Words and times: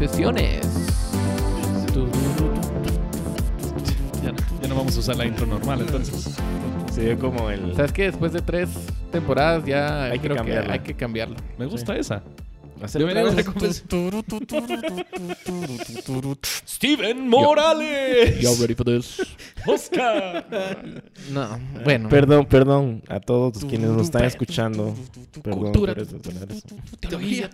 Confesiones. 0.00 0.66
Ya 4.24 4.32
no, 4.32 4.38
ya 4.62 4.68
no 4.68 4.74
vamos 4.74 4.96
a 4.96 5.00
usar 5.00 5.16
la 5.16 5.26
intro 5.26 5.44
normal, 5.44 5.82
entonces. 5.82 6.36
Se 6.90 7.04
ve 7.04 7.18
como 7.18 7.50
el. 7.50 7.76
¿Sabes 7.76 7.92
qué? 7.92 8.04
Después 8.04 8.32
de 8.32 8.40
tres 8.40 8.70
temporadas 9.12 9.66
ya 9.66 10.04
Hay 10.04 10.12
que 10.12 10.20
creo 10.20 10.36
que, 10.36 10.38
cambiarla. 10.38 10.72
hay 10.72 10.78
que 10.80 10.94
cambiarlo. 10.94 11.36
Me 11.58 11.66
gusta 11.66 11.94
esa. 11.96 12.22
Steven 16.66 17.28
Morales. 17.28 18.40
You 18.40 18.54
ready 18.58 18.74
for 18.74 18.86
this? 18.86 19.20
Oscar. 19.66 20.46
No, 21.30 21.60
bueno. 21.84 22.08
Perdón, 22.08 22.46
perdón 22.46 23.02
a 23.06 23.20
todos 23.20 23.66
quienes 23.66 23.90
nos 23.90 24.04
están 24.04 24.24
escuchando. 24.24 24.94
Perdón 25.42 25.60
Cultura. 25.60 25.92
por 25.92 26.02
eso, 26.02 26.16
por 26.16 26.32
eso. 26.32 26.76
Teología. 27.00 27.50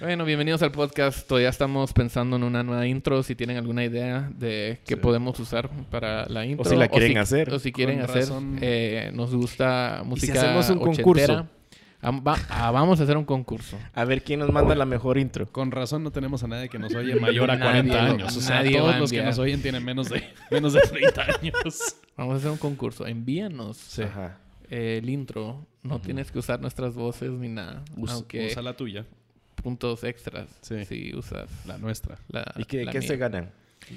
Bueno, 0.00 0.24
bienvenidos 0.24 0.62
al 0.62 0.70
podcast. 0.70 1.26
Todavía 1.26 1.48
estamos 1.48 1.92
pensando 1.92 2.36
en 2.36 2.44
una 2.44 2.62
nueva 2.62 2.86
intro. 2.86 3.22
Si 3.22 3.34
tienen 3.34 3.56
alguna 3.56 3.84
idea 3.84 4.30
de 4.34 4.80
qué 4.86 4.94
Sí. 4.94 5.00
podemos 5.00 5.38
usar 5.40 5.68
para 5.90 6.26
la 6.28 6.46
intro. 6.46 6.64
si 6.70 6.76
la 6.76 6.88
quieren 6.88 7.18
hacer. 7.18 7.52
O 7.52 7.58
si 7.58 7.72
quieren 7.72 8.00
Con 8.00 8.10
hacer. 8.10 8.28
eh, 8.60 9.10
nos 9.12 9.34
gusta 9.34 10.02
música 10.04 10.40
hacemos 10.40 10.70
un 10.70 10.78
ochentera. 10.78 11.02
concurso? 11.02 11.48
Ah, 12.00 12.12
va- 12.12 12.38
ah, 12.48 12.70
vamos 12.70 13.00
a 13.00 13.02
hacer 13.02 13.16
un 13.16 13.24
concurso. 13.24 13.76
A 13.92 14.04
ver 14.04 14.22
quién 14.22 14.38
nos 14.38 14.52
manda 14.52 14.76
la 14.76 14.84
mejor 14.86 15.18
intro. 15.18 15.50
Con 15.50 15.72
razón 15.72 16.04
no 16.04 16.12
tenemos 16.12 16.44
a 16.44 16.46
nadie 16.46 16.68
que 16.68 16.78
nos 16.78 16.94
oye 16.94 17.16
mayor 17.16 17.50
a 17.50 17.56
Nadie 17.56 17.90
40 17.90 17.94
lo- 18.04 18.12
años. 18.14 18.36
O 18.36 18.40
sea, 18.40 18.56
nadie 18.62 18.78
todos 18.78 18.96
los 19.00 19.10
que 19.10 19.22
nos 19.22 19.38
oyen 19.40 19.60
tienen 19.62 19.84
menos 19.84 20.08
de, 20.08 20.22
menos 20.52 20.74
de 20.74 20.80
30 20.80 21.22
años. 21.40 21.96
Vamos 22.16 22.34
a 22.34 22.36
hacer 22.36 22.50
un 22.52 22.58
concurso. 22.58 23.04
Envíanos 23.04 23.76
Sí. 23.78 24.02
Ajá. 24.02 24.38
eh, 24.70 25.00
el 25.02 25.10
intro. 25.10 25.66
No 25.82 26.00
tienes 26.00 26.30
que 26.30 26.38
usar 26.38 26.60
nuestras 26.60 26.94
voces 26.94 27.30
ni 27.32 27.48
nada. 27.48 27.82
Us- 27.96 28.10
aunque 28.12 28.46
Usa 28.46 28.62
la 28.62 28.74
tuya, 28.76 29.04
puntos 29.62 30.04
extras. 30.04 30.48
Sí. 30.62 30.84
Si 30.84 31.14
usas 31.16 31.48
la 31.66 31.78
nuestra. 31.78 32.18
la. 32.28 32.52
¿Y 32.56 32.64
qué, 32.64 32.84
la 32.84 32.92
qué 32.92 32.98
mía. 33.00 33.08
se 33.08 33.16
ganan? 33.16 33.50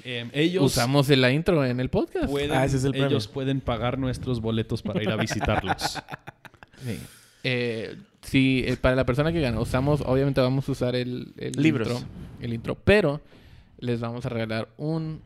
Em, 0.04 0.30
ellos 0.32 0.64
Usamos 0.64 1.08
la 1.10 1.30
intro 1.32 1.64
en 1.66 1.78
el 1.80 1.90
podcast. 1.90 2.30
pueden, 2.30 2.52
Ah, 2.52 2.64
ese 2.64 2.78
es 2.78 2.84
el 2.84 2.92
premio. 2.92 3.08
ellos 3.08 3.28
pueden 3.28 3.60
pagar 3.60 3.98
nuestros 3.98 4.40
boletos 4.40 4.82
para 4.82 5.02
ir 5.02 5.10
a 5.10 5.16
visitarlos. 5.16 5.98
Sí. 6.84 6.98
Eh, 7.44 7.96
sí, 8.22 8.64
eh, 8.66 8.76
para 8.76 8.96
la 8.96 9.04
persona 9.06 9.32
que 9.32 9.40
gana, 9.40 9.60
usamos, 9.60 10.00
obviamente 10.04 10.40
vamos 10.40 10.68
a 10.68 10.72
usar 10.72 10.96
el, 10.96 11.32
el 11.36 11.52
Libros. 11.52 11.88
intro. 11.88 12.08
El 12.40 12.52
intro, 12.54 12.74
pero 12.74 13.20
les 13.78 14.00
vamos 14.00 14.26
a 14.26 14.28
regalar 14.30 14.68
un 14.78 15.20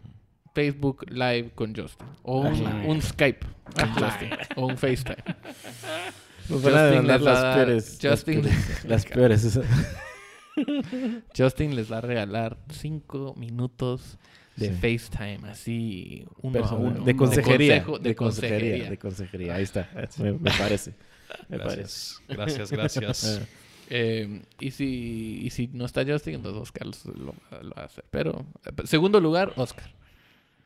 Facebook 0.55 1.07
Live 1.11 1.53
con 1.55 1.75
Justin. 1.75 2.07
O 2.25 2.41
un, 2.41 3.01
Skype 3.01 3.47
con 3.75 3.89
Justin. 3.95 4.31
O 4.57 4.67
un 4.67 4.77
FaceTime. 4.77 5.17
Nos 6.51 6.63
van 6.63 6.75
a 6.75 6.89
Justin 6.91 7.07
las 7.07 7.23
dar- 7.25 7.55
peores. 7.57 8.05
las 8.05 8.13
Justin- 8.25 8.43
peores- 8.43 8.85
Las 8.85 9.05
peores. 9.07 9.61
Justin 11.37 11.75
les 11.77 11.91
va 11.91 11.99
a 11.99 12.01
regalar 12.01 12.57
cinco 12.71 13.35
minutos 13.37 14.19
de 14.57 14.71
Sí. 14.71 14.75
FaceTime, 14.99 15.49
así 15.51 16.25
uno 16.41 16.53
Personal. 16.55 16.87
a 16.87 16.89
uno. 16.91 17.05
De 17.05 17.15
consejería. 17.17 17.85
consejo- 17.85 17.99
de 17.99 18.15
consejería. 18.15 18.91
De 18.91 18.99
consejería. 18.99 19.55
Ahí 19.57 19.63
está. 19.65 19.89
Me, 20.19 20.33
me 20.33 20.51
parece. 20.51 20.95
Me 21.49 21.59
parece. 21.59 22.15
Gracias, 22.29 22.71
gracias, 22.73 23.01
gracias. 23.05 23.49
Eh, 23.89 24.43
y, 24.59 24.73
si, 24.73 25.43
y 25.45 25.51
si 25.51 25.69
no 25.69 25.85
está 25.85 26.05
Justin, 26.05 26.35
entonces 26.35 26.61
Oscar 26.61 26.89
lo, 26.89 27.33
lo 27.63 27.71
va 27.77 27.83
a 27.83 27.85
hacer. 27.85 28.05
Pero, 28.11 28.45
eh, 28.65 28.73
segundo 28.85 29.21
lugar, 29.21 29.53
Oscar. 29.55 29.93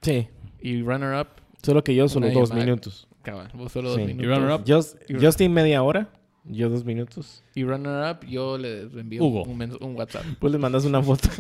Sí. 0.01 0.27
Y 0.59 0.81
runner-up, 0.81 1.27
Solo 1.63 1.85
que 1.85 1.95
yo 1.95 2.09
solo 2.09 2.31
dos 2.31 2.49
llamada. 2.49 2.65
minutos. 2.65 3.07
cabal, 3.23 3.51
vos 3.53 3.73
solo 3.73 3.95
Sí. 3.95 4.01
dos 4.01 4.11
Y 4.11 4.15
minutos. 4.15 4.39
runner-up, 4.39 4.65
Just- 4.67 4.97
Justin 5.23 5.53
media 5.53 5.83
hora. 5.83 6.09
Yo 6.45 6.69
dos 6.69 6.85
minutos. 6.85 7.43
Y 7.55 7.65
runner-up, 7.65 8.25
yo 8.27 8.57
les 8.59 8.93
envío 8.95 9.23
Hugo. 9.25 9.43
un, 9.45 9.97
WhatsApp. 9.97 10.25
Pues 10.41 10.53
le 10.53 10.59
mandas 10.59 10.85
una 10.85 11.03
foto. 11.03 11.29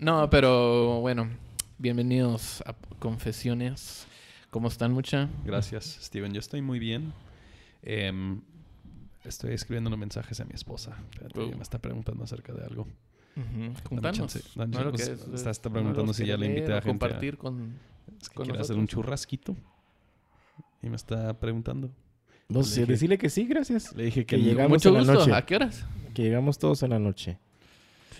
No, 0.00 0.28
pero 0.28 1.00
bueno, 1.00 1.30
bienvenidos 1.78 2.62
a 2.66 2.74
Confesiones. 2.98 4.06
¿Cómo 4.50 4.68
están, 4.68 4.92
mucha? 4.92 5.28
Gracias, 5.44 5.98
Steven. 6.02 6.32
Yo 6.34 6.40
estoy 6.40 6.60
muy 6.60 6.78
bien. 6.78 7.12
Em, 7.82 8.42
estoy 9.24 9.54
escribiendo 9.54 9.88
unos 9.88 9.98
mensajes 9.98 10.40
a 10.40 10.44
mi 10.44 10.52
esposa. 10.52 10.96
Espérate, 11.12 11.40
Uh. 11.40 11.56
me 11.56 11.62
está 11.62 11.78
preguntando 11.78 12.22
acerca 12.24 12.52
de 12.52 12.64
algo. 12.66 12.86
Dame 13.34 13.72
Contanos. 13.82 14.16
chance, 14.18 14.40
que 14.94 15.02
es- 15.02 15.26
está, 15.34 15.50
está 15.50 15.68
no 15.70 15.74
preguntando 15.74 16.12
si 16.12 16.26
ya 16.26 16.36
le 16.36 16.46
invité 16.46 16.72
a 16.72 16.76
gente. 16.76 16.88
a- 16.88 16.92
compartir 16.92 17.36
con... 17.38 17.78
es 18.20 18.28
que 18.28 18.34
con 18.34 18.44
quiere 18.46 18.60
hacer 18.60 18.76
un 18.76 18.86
churrasquito. 18.86 19.56
Y 20.82 20.88
me 20.90 20.96
está 20.96 21.32
preguntando. 21.40 21.90
No 22.48 22.62
dije- 22.62 22.86
decirle 22.86 23.18
que 23.18 23.28
sí, 23.28 23.44
gracias. 23.46 23.94
Le 23.94 24.04
dije 24.04 24.24
que 24.26 24.38
llegamos 24.38 24.70
Mucho 24.70 24.88
en 24.90 24.94
la 24.94 25.00
gusto. 25.00 25.14
noche. 25.14 25.32
¿A 25.34 25.42
qué 25.44 25.56
horas? 25.56 25.84
Que 26.14 26.22
llegamos 26.22 26.58
todos 26.58 26.82
en 26.82 26.90
la 26.90 26.98
noche. 26.98 27.38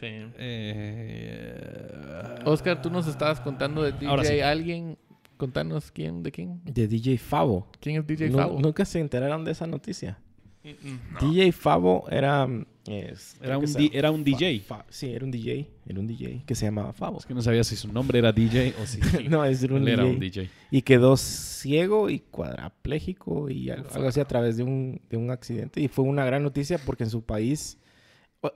Sí. 0.01 0.07
Eh, 0.07 2.41
Oscar, 2.45 2.83
tú 2.83 2.91
nos 2.91 3.07
estabas 3.07 3.41
contando 3.41 3.83
de 3.83 3.93
DJ 3.93 4.25
sí. 4.25 4.41
alguien. 4.41 4.99
Contanos 5.37 5.91
quién, 5.91 6.23
de 6.23 6.33
quién. 6.33 6.61
De 6.65 6.89
DJ 6.89 7.19
Favo. 7.19 7.69
¿Quién 7.81 7.97
es 8.01 8.07
DJ 8.07 8.31
No- 8.31 8.39
Favo? 8.39 8.59
Nunca 8.61 8.85
se 8.85 9.01
enteraron 9.01 9.45
de 9.45 9.53
esa 9.53 9.67
noticia. 9.67 10.19
Mm, 10.65 11.19
DJ 11.21 11.53
Favo 11.53 12.07
era... 12.11 12.49
es- 12.95 13.37
Era 13.43 13.59
un, 13.59 13.65
di- 13.75 13.91
era 13.93 14.11
un 14.11 14.23
DJ. 14.25 14.61
Fa- 14.61 14.85
sí, 14.89 15.11
era 15.13 15.25
un 15.25 15.31
DJ. 15.31 15.69
Era 15.87 16.01
un 16.01 16.07
DJ 16.07 16.43
que 16.47 16.55
se 16.55 16.67
llamaba 16.67 16.93
Favo. 16.93 17.19
Es 17.19 17.27
que 17.27 17.35
no 17.35 17.43
sabía 17.43 17.65
si 17.65 17.77
su 17.77 17.93
nombre 17.93 18.19
era 18.19 18.33
DJ 18.33 18.75
o 18.83 18.87
si 18.87 19.01
no, 19.29 19.45
es 19.45 19.63
era 19.63 19.75
un 19.75 19.83
él 19.83 19.89
era 19.89 20.03
DJ. 20.05 20.15
un 20.15 20.21
DJ. 20.21 20.51
Y 20.71 20.83
quedó 20.83 21.17
ciego 21.17 22.11
y 22.11 22.21
cuadrapléjico 22.21 23.51
y 23.51 23.71
algo, 23.71 23.89
algo 23.93 24.09
así 24.09 24.21
a 24.21 24.25
través 24.27 24.57
de 24.57 24.63
un, 24.63 25.01
de 25.11 25.17
un 25.17 25.31
accidente. 25.31 25.81
Y 25.81 25.89
fue 25.89 26.05
una 26.05 26.25
gran 26.25 26.43
noticia 26.43 26.79
porque 26.79 27.05
en 27.05 27.11
su 27.11 27.23
país 27.23 27.79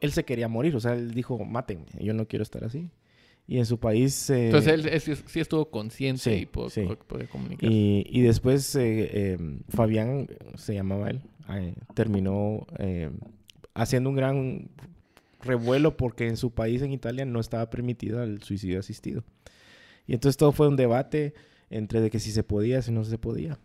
él 0.00 0.12
se 0.12 0.24
quería 0.24 0.48
morir. 0.48 0.76
O 0.76 0.80
sea, 0.80 0.94
él 0.94 1.12
dijo, 1.12 1.44
mátenme, 1.44 1.86
yo 2.00 2.14
no 2.14 2.26
quiero 2.26 2.42
estar 2.42 2.64
así. 2.64 2.90
Y 3.46 3.58
en 3.58 3.66
su 3.66 3.80
país... 3.80 4.30
eh, 4.30 4.46
Entonces 4.46 4.72
él 4.74 4.86
es- 4.86 5.02
sí, 5.02 5.12
sí 5.26 5.40
estuvo 5.40 5.70
consciente 5.70 6.22
sí, 6.22 6.30
y 6.42 6.46
pudo, 6.46 6.70
sí. 6.70 6.82
comunicar. 7.32 7.68
Y, 7.68 8.06
y 8.08 8.20
después 8.20 8.76
eh, 8.76 9.10
eh, 9.12 9.38
Fabián, 9.70 10.28
se 10.54 10.74
llamaba 10.74 11.10
él, 11.10 11.20
eh, 11.52 11.74
terminó 11.94 12.64
haciendo 13.74 14.10
un 14.10 14.16
gran 14.16 14.68
revuelo 15.42 15.96
porque 15.96 16.26
en 16.28 16.36
su 16.36 16.52
país, 16.52 16.82
en 16.82 16.92
Italia, 16.92 17.24
no 17.24 17.40
estaba 17.40 17.70
permitido 17.70 18.22
el 18.22 18.42
suicidio 18.42 18.78
asistido. 18.80 19.24
Y 20.06 20.14
entonces 20.14 20.36
todo 20.36 20.52
fue 20.52 20.68
un 20.68 20.76
debate 20.76 21.34
entre 21.70 22.00
de 22.00 22.10
que 22.10 22.18
si 22.18 22.30
se 22.32 22.42
podía, 22.42 22.82
si 22.82 22.90
no 22.92 23.04
se 23.04 23.16
podía. 23.18 23.58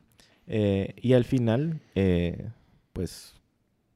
Eh, 0.48 0.94
y 0.98 1.14
al 1.14 1.26
final, 1.26 1.82
eh, 1.96 2.50
pues 2.94 3.34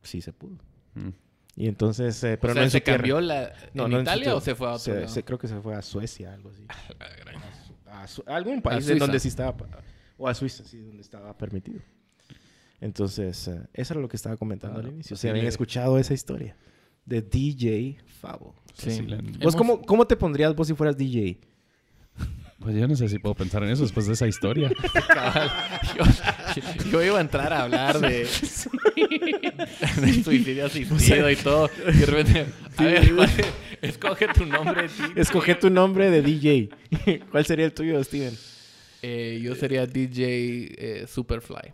sí 0.02 0.22
se 0.22 0.34
pudo. 0.34 0.58
Mm. 0.96 1.09
Y 1.56 1.68
entonces, 1.68 2.24
eh, 2.24 2.34
O 2.36 2.40
pero 2.40 2.53
sea, 2.53 2.64
no 2.64 2.70
¿se 2.70 2.81
cambió 2.81 3.22
la, 3.22 3.53
No, 3.74 3.86
en 3.86 3.91
no 3.91 4.02
Italia 4.02 4.34
o 4.36 4.41
se 4.41 4.56
fue 4.56 4.68
a 4.68 4.72
otro 4.72 4.80
Se- 4.94 4.96
lado? 4.96 5.08
se- 5.09 5.24
creo 5.24 5.38
que 5.38 5.47
se 5.47 5.59
fue 5.62 5.76
a 5.76 5.81
Suecia, 5.81 6.34
algo 6.34 6.50
así. 6.50 6.66
A, 7.91 8.03
a 8.31 8.36
algún 8.36 8.62
país 8.62 8.88
en 8.88 9.00
donde 9.00 9.20
sí 9.20 9.30
estaba, 9.30 9.56
o 10.18 10.28
a 10.28 10.34
Suiza, 10.36 10.64
sí, 10.64 10.80
donde 10.80 11.02
estaba 11.02 11.36
permitido. 11.38 11.81
Entonces, 12.81 13.47
eh, 13.47 13.62
eso 13.73 13.94
era 13.94 14.01
lo 14.01 14.07
que 14.07 14.16
estaba 14.17 14.38
comentando 14.38 14.79
Ah, 14.79 14.84
al 14.84 14.90
inicio. 14.90 15.16
Si 15.17 15.22
sí 15.23 15.28
habían 15.28 15.45
escuchado 15.47 15.97
esa 15.97 16.13
historia 16.13 16.56
de 17.06 17.22
DJ 17.22 17.97
Favo. 18.22 18.56
Sí. 18.73 18.91
Sí, 18.91 19.01
le- 19.01 19.17
¿Vos 19.17 19.25
Hemos- 19.41 19.56
cómo, 19.56 19.81
cómo 19.81 20.07
te 20.07 20.16
pondrías 20.16 20.56
vos 20.56 20.67
si 20.67 20.73
fueras 20.73 20.95
DJ? 20.97 21.40
Pues 22.59 22.75
yo 22.75 22.88
no 22.90 22.95
sé 22.95 23.07
si 23.07 23.19
puedo 23.19 23.35
pensar 23.35 23.63
en 23.63 23.69
eso 23.69 23.84
después 23.84 24.06
de 24.06 24.13
esa 24.13 24.28
historia. 24.28 24.69
Yo, 25.97 26.03
yo 26.91 27.03
iba 27.03 27.17
a 27.17 27.22
entrar 27.22 27.53
a 27.53 27.63
hablar 27.63 27.99
de, 27.99 28.28
de 30.02 30.23
suicidio 30.23 30.66
asistido 30.66 31.29
y 31.29 31.35
todo. 31.37 31.70
Y 31.87 31.97
de 31.97 32.05
repente, 32.05 32.46
a 32.78 32.84
ver, 32.84 33.11
escoge 33.81 34.28
tu 34.34 34.46
nombre. 34.46 34.84
DJ. 34.90 35.22
Escoge 35.22 35.55
tu 35.55 35.70
nombre 35.70 36.09
de 36.11 36.22
DJ. 36.22 36.70
¿Cuál 37.31 37.46
sería 37.46 37.66
el 37.66 37.73
tuyo, 37.73 38.03
Steven? 38.03 38.34
Eh, 39.02 39.40
yo 39.41 39.55
sería 39.55 39.85
DJ 39.85 40.23
eh, 40.78 41.08
Superfly. 41.08 41.72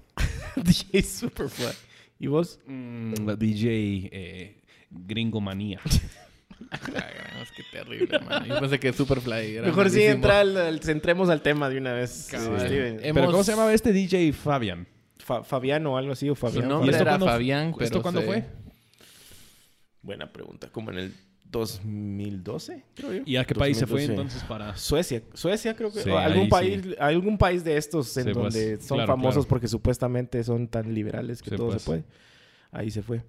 DJ 0.63 1.01
Superfly. 1.03 1.73
¿Y 2.19 2.27
vos? 2.27 2.59
Mm, 2.65 3.13
la 3.25 3.35
DJ 3.35 4.09
eh, 4.11 4.61
Gringo 4.89 5.41
Manía. 5.41 5.79
La 6.69 6.77
gran, 7.11 7.41
es 7.41 7.51
que 7.51 7.63
terrible, 7.71 8.19
man. 8.19 8.45
Yo 8.45 8.59
pensé 8.59 8.79
que 8.79 8.93
Superfly 8.93 9.57
era 9.57 9.67
Mejor 9.67 9.89
sí 9.89 10.01
entra 10.03 10.39
al- 10.39 10.55
al- 10.55 10.79
centremos 10.81 11.29
al 11.29 11.41
tema 11.41 11.69
de 11.69 11.77
una 11.77 11.93
vez. 11.93 12.29
Cabal. 12.31 12.59
Steven. 12.61 12.99
Hemos- 13.03 13.13
Pero 13.13 13.31
¿cómo 13.31 13.43
se 13.43 13.51
llamaba 13.51 13.73
este 13.73 13.91
DJ 13.91 14.31
Fabian? 14.33 14.87
Fa- 15.19 15.43
Fabián 15.43 15.85
o 15.87 15.97
algo 15.97 16.13
así, 16.13 16.29
o 16.29 16.35
Su 16.35 16.41
Fabián. 16.41 16.69
nombre 16.69 16.91
esto 16.91 17.01
era 17.03 17.11
cuándo- 17.11 17.25
Fabián, 17.25 17.73
pero 17.73 17.85
¿Esto 17.85 18.01
cuándo 18.01 18.21
se- 18.21 18.27
fue? 18.27 18.45
Buena 20.01 20.31
pregunta. 20.31 20.69
Como 20.71 20.91
en 20.91 20.99
el 20.99 21.13
2012, 21.59 22.83
creo 22.95 23.13
yo. 23.13 23.23
¿Y 23.25 23.35
a 23.37 23.45
qué 23.45 23.55
país 23.55 23.77
se 23.77 23.85
fue 23.87 24.01
2012. 24.01 24.11
entonces 24.13 24.43
para...? 24.47 24.75
Suecia, 24.77 25.21
Suecia 25.33 25.75
creo 25.75 25.91
que 25.91 26.01
Sí, 26.01 26.09
o 26.09 26.17
algún 26.17 26.49
país, 26.49 26.83
algún 26.99 27.37
país 27.37 27.63
de 27.63 27.77
estos 27.77 28.15
en 28.17 28.25
Sí, 28.25 28.31
pues, 28.33 28.53
donde 28.53 28.77
son 28.81 28.97
claro, 28.97 29.13
famosos 29.13 29.33
claro. 29.45 29.49
porque 29.49 29.67
supuestamente 29.67 30.43
son 30.43 30.67
tan 30.67 30.93
liberales 30.93 31.41
que 31.41 31.51
todo 31.55 31.69
pues. 31.69 31.81
se 31.81 31.85
puede. 31.85 32.03
Ahí 32.71 32.91
se 32.91 33.01
fue. 33.01 33.19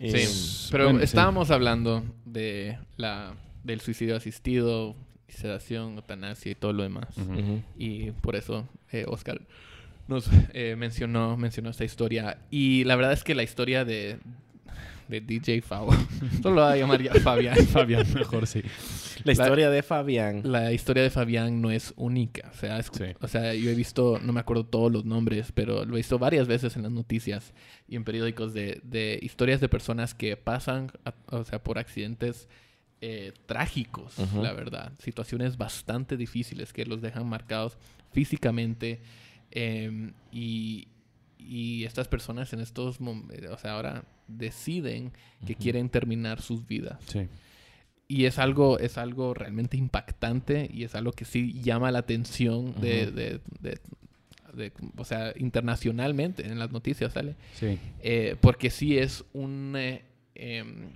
Sí, 0.00 0.06
Eh, 0.14 0.28
pero 0.70 0.84
bueno, 0.84 1.00
sí. 1.00 1.04
estábamos 1.06 1.50
hablando 1.50 2.04
de 2.24 2.78
la 2.96 3.34
del 3.64 3.80
suicidio 3.80 4.16
asistido, 4.16 4.94
sedación, 5.28 5.96
eutanasia 5.96 6.52
y 6.52 6.54
todo 6.54 6.72
lo 6.72 6.82
demás. 6.84 7.08
Y 7.76 8.12
por 8.12 8.36
eso, 8.36 8.66
eh, 8.92 9.04
Oscar, 9.08 9.40
nos 10.06 10.30
eh, 10.54 10.74
mencionó, 10.78 11.36
mencionó 11.36 11.68
esta 11.70 11.84
historia. 11.84 12.38
Y 12.50 12.84
la 12.84 12.96
verdad 12.96 13.12
es 13.12 13.24
que 13.24 13.34
la 13.34 13.42
historia 13.42 13.84
de, 13.84 14.18
de 15.08 15.20
DJ 15.20 15.62
Favo, 15.62 15.92
solo 16.42 16.56
lo 16.56 16.62
voy 16.64 16.72
a 16.72 16.76
llamar 16.76 17.02
ya 17.02 17.14
Fabián. 17.14 17.56
Fabián, 17.66 18.06
mejor 18.14 18.46
sí. 18.46 18.62
La 19.24 19.32
historia 19.32 19.70
de 19.70 19.82
Fabián. 19.82 20.42
La 20.44 20.72
historia 20.72 21.02
de 21.02 21.10
Fabián 21.10 21.60
no 21.60 21.70
es 21.70 21.92
única. 21.96 22.50
O 22.52 22.56
sea, 22.56 22.78
es- 22.78 22.90
Sí. 22.92 23.04
o 23.20 23.26
sea, 23.28 23.52
yo 23.54 23.70
he 23.70 23.74
visto, 23.74 24.20
no 24.22 24.32
me 24.32 24.40
acuerdo 24.40 24.64
todos 24.64 24.92
los 24.92 25.04
nombres, 25.04 25.50
pero 25.52 25.84
lo 25.84 25.94
he 25.94 25.98
visto 25.98 26.18
varias 26.18 26.46
veces 26.46 26.76
en 26.76 26.82
las 26.84 26.92
noticias 26.92 27.52
y 27.88 27.96
en 27.96 28.04
periódicos 28.04 28.52
de, 28.54 28.80
de 28.84 29.18
historias 29.22 29.60
de 29.60 29.68
personas 29.68 30.14
que 30.14 30.36
pasan, 30.36 30.92
a- 31.04 31.14
o 31.36 31.44
sea, 31.44 31.62
por 31.62 31.78
accidentes 31.78 32.48
eh, 33.00 33.32
trágicos, 33.46 34.14
la 34.42 34.52
verdad. 34.52 34.92
Situaciones 34.98 35.56
bastante 35.56 36.16
difíciles 36.16 36.72
que 36.72 36.84
los 36.84 37.00
dejan 37.00 37.26
marcados 37.28 37.78
físicamente. 38.12 39.00
em, 39.50 40.12
y, 40.32 40.88
y 41.38 41.84
estas 41.84 42.08
personas 42.08 42.52
en 42.52 42.60
estos 42.60 43.00
momentos, 43.00 43.50
o 43.50 43.58
sea, 43.58 43.72
ahora 43.74 44.04
deciden 44.26 45.12
que 45.46 45.54
quieren 45.54 45.88
terminar 45.88 46.40
sus 46.42 46.66
vidas. 46.66 46.98
Sí. 47.06 47.28
Y 48.08 48.24
es 48.24 48.38
algo, 48.38 48.78
es 48.78 48.98
algo 48.98 49.34
realmente 49.34 49.76
impactante 49.76 50.68
y 50.72 50.84
es 50.84 50.94
algo 50.94 51.12
que 51.12 51.24
sí 51.24 51.52
llama 51.62 51.90
la 51.90 52.00
atención 52.00 52.74
de, 52.80 53.10
de- 53.10 53.40
de- 53.60 53.78
de- 54.54 54.72
o 54.96 55.04
sea, 55.04 55.32
internacionalmente 55.36 56.46
en 56.46 56.58
las 56.58 56.72
noticias 56.72 57.12
sale. 57.12 57.36
Sí. 57.54 57.78
Eh, 58.00 58.36
porque 58.40 58.70
sí 58.70 58.98
es 58.98 59.24
un 59.32 59.74
eh, 59.76 60.02
em, 60.34 60.90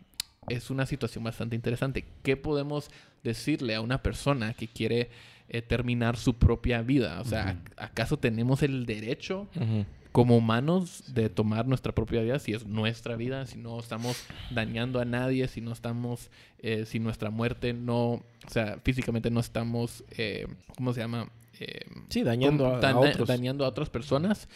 es 0.48 0.70
una 0.70 0.86
situación 0.86 1.22
bastante 1.22 1.54
interesante. 1.54 2.04
¿Qué 2.22 2.36
podemos 2.36 2.90
decirle 3.22 3.74
a 3.74 3.80
una 3.80 4.02
persona 4.02 4.54
que 4.54 4.66
quiere 4.68 5.10
eh, 5.48 5.62
terminar 5.62 6.16
su 6.16 6.34
propia 6.38 6.82
vida? 6.82 7.20
O 7.20 7.24
sea. 7.24 7.62
¿acaso 7.76 8.18
tenemos 8.18 8.62
el 8.62 8.86
derecho 8.86 9.48
Ujú. 9.54 9.84
Como 10.12 10.36
humanos 10.36 11.02
de 11.14 11.28
tomar 11.30 11.66
nuestra 11.66 11.92
propia 11.94 12.20
vida, 12.22 12.38
si 12.38 12.52
es 12.52 12.66
nuestra 12.66 13.16
vida, 13.16 13.46
si 13.46 13.58
no 13.58 13.80
estamos 13.80 14.16
dañando 14.50 15.00
a 15.00 15.04
nadie, 15.06 15.48
si 15.48 15.60
no 15.62 15.72
estamos, 15.72 16.30
eh, 16.58 16.84
si 16.86 17.00
nuestra 17.00 17.30
muerte 17.30 17.72
no, 17.72 18.10
o 18.12 18.22
sea, 18.48 18.78
físicamente 18.84 19.30
no 19.30 19.40
estamos, 19.40 20.04
eh, 20.16 20.46
¿cómo 20.76 20.92
se 20.92 21.00
llama? 21.00 21.30
Eh, 21.58 21.86
Sí, 22.08 22.22
dañando 22.22 22.66
a, 22.66 22.98
otros. 22.98 23.26
dañando 23.28 23.64
a 23.64 23.68
otras 23.68 23.88
personas. 23.90 24.48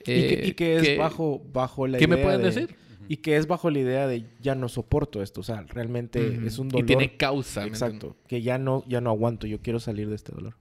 y 0.00 0.04
que, 0.04 0.28
eh, 0.34 0.46
y 0.46 0.52
que 0.52 0.76
es 0.76 0.82
que- 0.82 0.96
bajo, 0.96 1.42
bajo 1.52 1.86
la 1.86 1.98
¿Qué 1.98 2.04
idea 2.04 2.16
me 2.16 2.22
pueden 2.22 2.40
de- 2.40 2.46
decir? 2.46 2.74
Y 3.08 3.16
que 3.18 3.36
es 3.36 3.46
bajo 3.48 3.70
la 3.70 3.80
idea 3.80 4.06
de 4.06 4.24
ya 4.40 4.54
no 4.54 4.68
soporto 4.68 5.20
esto. 5.20 5.40
O 5.40 5.44
sea, 5.44 5.62
realmente 5.68 6.40
es 6.46 6.58
un 6.60 6.68
dolor. 6.68 6.84
Y 6.84 6.86
tiene 6.86 7.16
causa. 7.16 7.62
¿me 7.62 7.66
Exacto. 7.66 8.16
Que 8.28 8.40
ya 8.40 8.56
no, 8.56 8.84
ya 8.86 9.00
no 9.00 9.10
aguanto. 9.10 9.48
Yo 9.48 9.60
quiero 9.60 9.80
salir 9.80 10.08
de 10.08 10.14
este 10.14 10.30
dolor. 10.32 10.54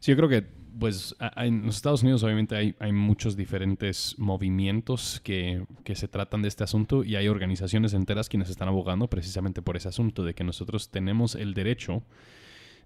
Sí, 0.00 0.12
yo 0.12 0.16
creo 0.16 0.28
que, 0.30 0.46
pues, 0.78 1.16
en 1.36 1.66
los 1.66 1.76
Estados 1.76 2.02
Unidos 2.02 2.22
obviamente 2.22 2.56
hay, 2.56 2.74
hay 2.78 2.92
muchos 2.92 3.36
diferentes 3.36 4.14
movimientos 4.18 5.20
que, 5.22 5.64
que 5.84 5.94
se 5.94 6.08
tratan 6.08 6.42
de 6.42 6.48
este 6.48 6.64
asunto 6.64 7.04
y 7.04 7.16
hay 7.16 7.28
organizaciones 7.28 7.94
enteras 7.94 8.28
quienes 8.28 8.50
están 8.50 8.68
abogando 8.68 9.08
precisamente 9.08 9.62
por 9.62 9.76
ese 9.76 9.88
asunto, 9.88 10.24
de 10.24 10.34
que 10.34 10.44
nosotros 10.44 10.90
tenemos 10.90 11.34
el 11.34 11.54
derecho 11.54 12.02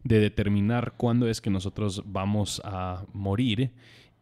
de 0.04 0.18
determinar 0.18 0.94
cuándo 0.96 1.28
es 1.28 1.40
que 1.40 1.50
nosotros 1.50 2.02
vamos 2.06 2.60
a 2.64 3.04
morir 3.12 3.72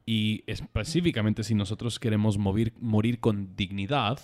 y 0.06 0.42
específicamente 0.46 1.44
si 1.44 1.54
nosotros 1.54 2.00
queremos 2.00 2.36
morir, 2.36 2.72
morir 2.80 3.20
con 3.20 3.54
dignidad, 3.54 4.18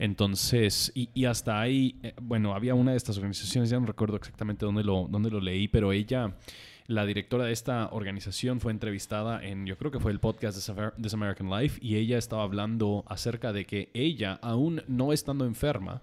entonces, 0.00 0.90
y, 0.96 1.10
y 1.14 1.26
hasta 1.26 1.60
ahí, 1.60 1.96
eh, 2.02 2.12
bueno, 2.20 2.54
había 2.54 2.74
una 2.74 2.90
de 2.92 2.96
estas 2.96 3.18
organizaciones, 3.18 3.70
ya 3.70 3.78
no 3.78 3.86
recuerdo 3.86 4.16
exactamente 4.16 4.66
dónde 4.66 4.82
lo, 4.82 5.06
dónde 5.08 5.30
lo 5.30 5.40
leí, 5.40 5.68
pero 5.68 5.92
ella, 5.92 6.34
la 6.88 7.06
directora 7.06 7.44
de 7.44 7.52
esta 7.52 7.88
organización, 7.92 8.58
fue 8.60 8.72
entrevistada 8.72 9.44
en, 9.44 9.66
yo 9.66 9.76
creo 9.78 9.90
que 9.92 10.00
fue 10.00 10.10
el 10.10 10.18
podcast 10.20 10.56
This, 10.56 10.68
Amer- 10.70 10.94
This 11.00 11.14
American 11.14 11.48
Life, 11.50 11.78
y 11.80 11.94
ella 11.96 12.18
estaba 12.18 12.42
hablando 12.42 13.04
acerca 13.06 13.52
de 13.52 13.64
que 13.66 13.90
ella, 13.94 14.40
aún 14.42 14.82
no 14.88 15.12
estando 15.12 15.44
enferma, 15.44 16.02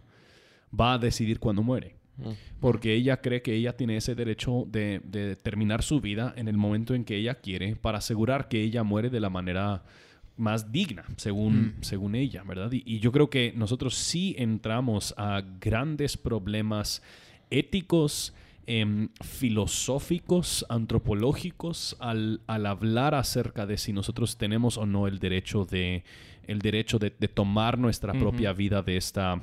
va 0.80 0.94
a 0.94 0.98
decidir 0.98 1.40
cuándo 1.40 1.62
muere. 1.64 1.96
Ujú. 2.20 2.34
Porque 2.62 2.94
ella 2.94 3.20
cree 3.20 3.42
que 3.42 3.54
ella 3.56 3.76
tiene 3.76 3.98
ese 3.98 4.16
derecho 4.16 4.66
de, 4.72 5.02
de 5.04 5.36
terminar 5.36 5.84
su 5.84 6.00
vida 6.00 6.34
en 6.38 6.48
el 6.48 6.56
momento 6.56 6.94
en 6.94 7.04
que 7.04 7.18
ella 7.18 7.36
quiere 7.36 7.76
para 7.76 7.98
asegurar 7.98 8.48
que 8.48 8.62
ella 8.62 8.84
muere 8.84 9.10
de 9.10 9.20
la 9.20 9.30
manera 9.30 9.84
más 10.38 10.72
digna, 10.72 11.04
según, 11.18 11.54
Mm. 11.56 11.74
según 11.82 12.14
ella, 12.16 12.44
¿verdad? 12.44 12.72
Y, 12.72 12.84
y 12.86 13.00
yo 13.00 13.12
creo 13.12 13.30
que 13.30 13.54
nosotros 13.56 13.96
sí 13.96 14.36
entramos 14.38 15.14
a 15.18 15.42
grandes 15.60 16.16
problemas 16.16 17.02
éticos, 17.50 18.34
em, 18.68 19.10
filosóficos, 19.22 20.66
antropológicos, 20.70 21.96
al, 22.00 22.42
al 22.48 22.66
hablar 22.66 23.16
acerca 23.16 23.66
de 23.66 23.78
si 23.78 23.94
nosotros 23.94 24.38
tenemos 24.38 24.78
o 24.78 24.86
no 24.86 25.08
el 25.08 25.20
derecho 25.20 25.66
de, 25.66 26.04
el 26.48 26.60
derecho 26.60 27.00
de, 27.00 27.14
de 27.18 27.28
tomar 27.28 27.78
nuestra 27.78 28.14
propia 28.14 28.54
vida 28.54 28.82
de 28.82 28.98
esta, 28.98 29.40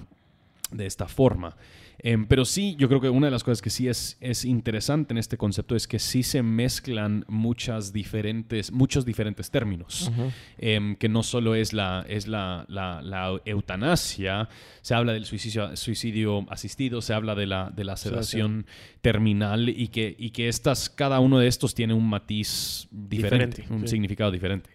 de 0.70 0.86
esta 0.86 1.06
forma. 1.06 1.56
Em, 2.04 2.26
pero 2.26 2.44
sí, 2.44 2.74
yo 2.80 2.88
creo 2.88 3.00
que 3.00 3.08
una 3.08 3.28
de 3.28 3.30
las 3.30 3.44
cosas 3.44 3.62
que 3.62 3.70
sí 3.70 3.86
es, 3.86 4.16
es 4.20 4.44
interesante 4.44 5.14
en 5.14 5.18
este 5.18 5.36
concepto 5.36 5.76
es 5.76 5.86
que 5.86 6.00
sí 6.00 6.24
se 6.24 6.42
mezclan 6.42 7.24
muchas 7.28 7.92
diferentes, 7.92 8.72
muchos 8.72 9.04
diferentes 9.04 9.50
términos. 9.52 10.10
Em, 10.58 10.96
que 10.96 11.08
no 11.08 11.22
solo 11.22 11.54
es 11.54 11.72
la, 11.72 12.04
es 12.08 12.26
la, 12.26 12.64
la- 12.68 13.02
la 13.02 13.40
eutanasia, 13.44 14.48
se 14.80 14.94
habla 14.94 15.12
del 15.12 15.24
suicidio, 15.26 15.76
suicidio 15.76 16.44
asistido, 16.50 17.00
se 17.02 17.14
habla 17.14 17.34
de 17.36 17.46
la, 17.46 17.70
de 17.70 17.84
la 17.84 17.96
sedación 17.96 18.66
terminal 19.00 19.68
y 19.68 19.88
que, 19.88 20.14
y 20.18 20.30
que 20.30 20.48
estas, 20.48 20.90
cada 20.90 21.20
uno 21.20 21.38
de 21.38 21.46
estos 21.46 21.74
tiene 21.74 21.94
un 21.94 22.08
matiz 22.08 22.88
diferente, 22.90 23.58
Diferente, 23.62 23.74
un 23.74 23.80
sí. 23.82 23.88
significado 23.88 24.30
diferente. 24.32 24.70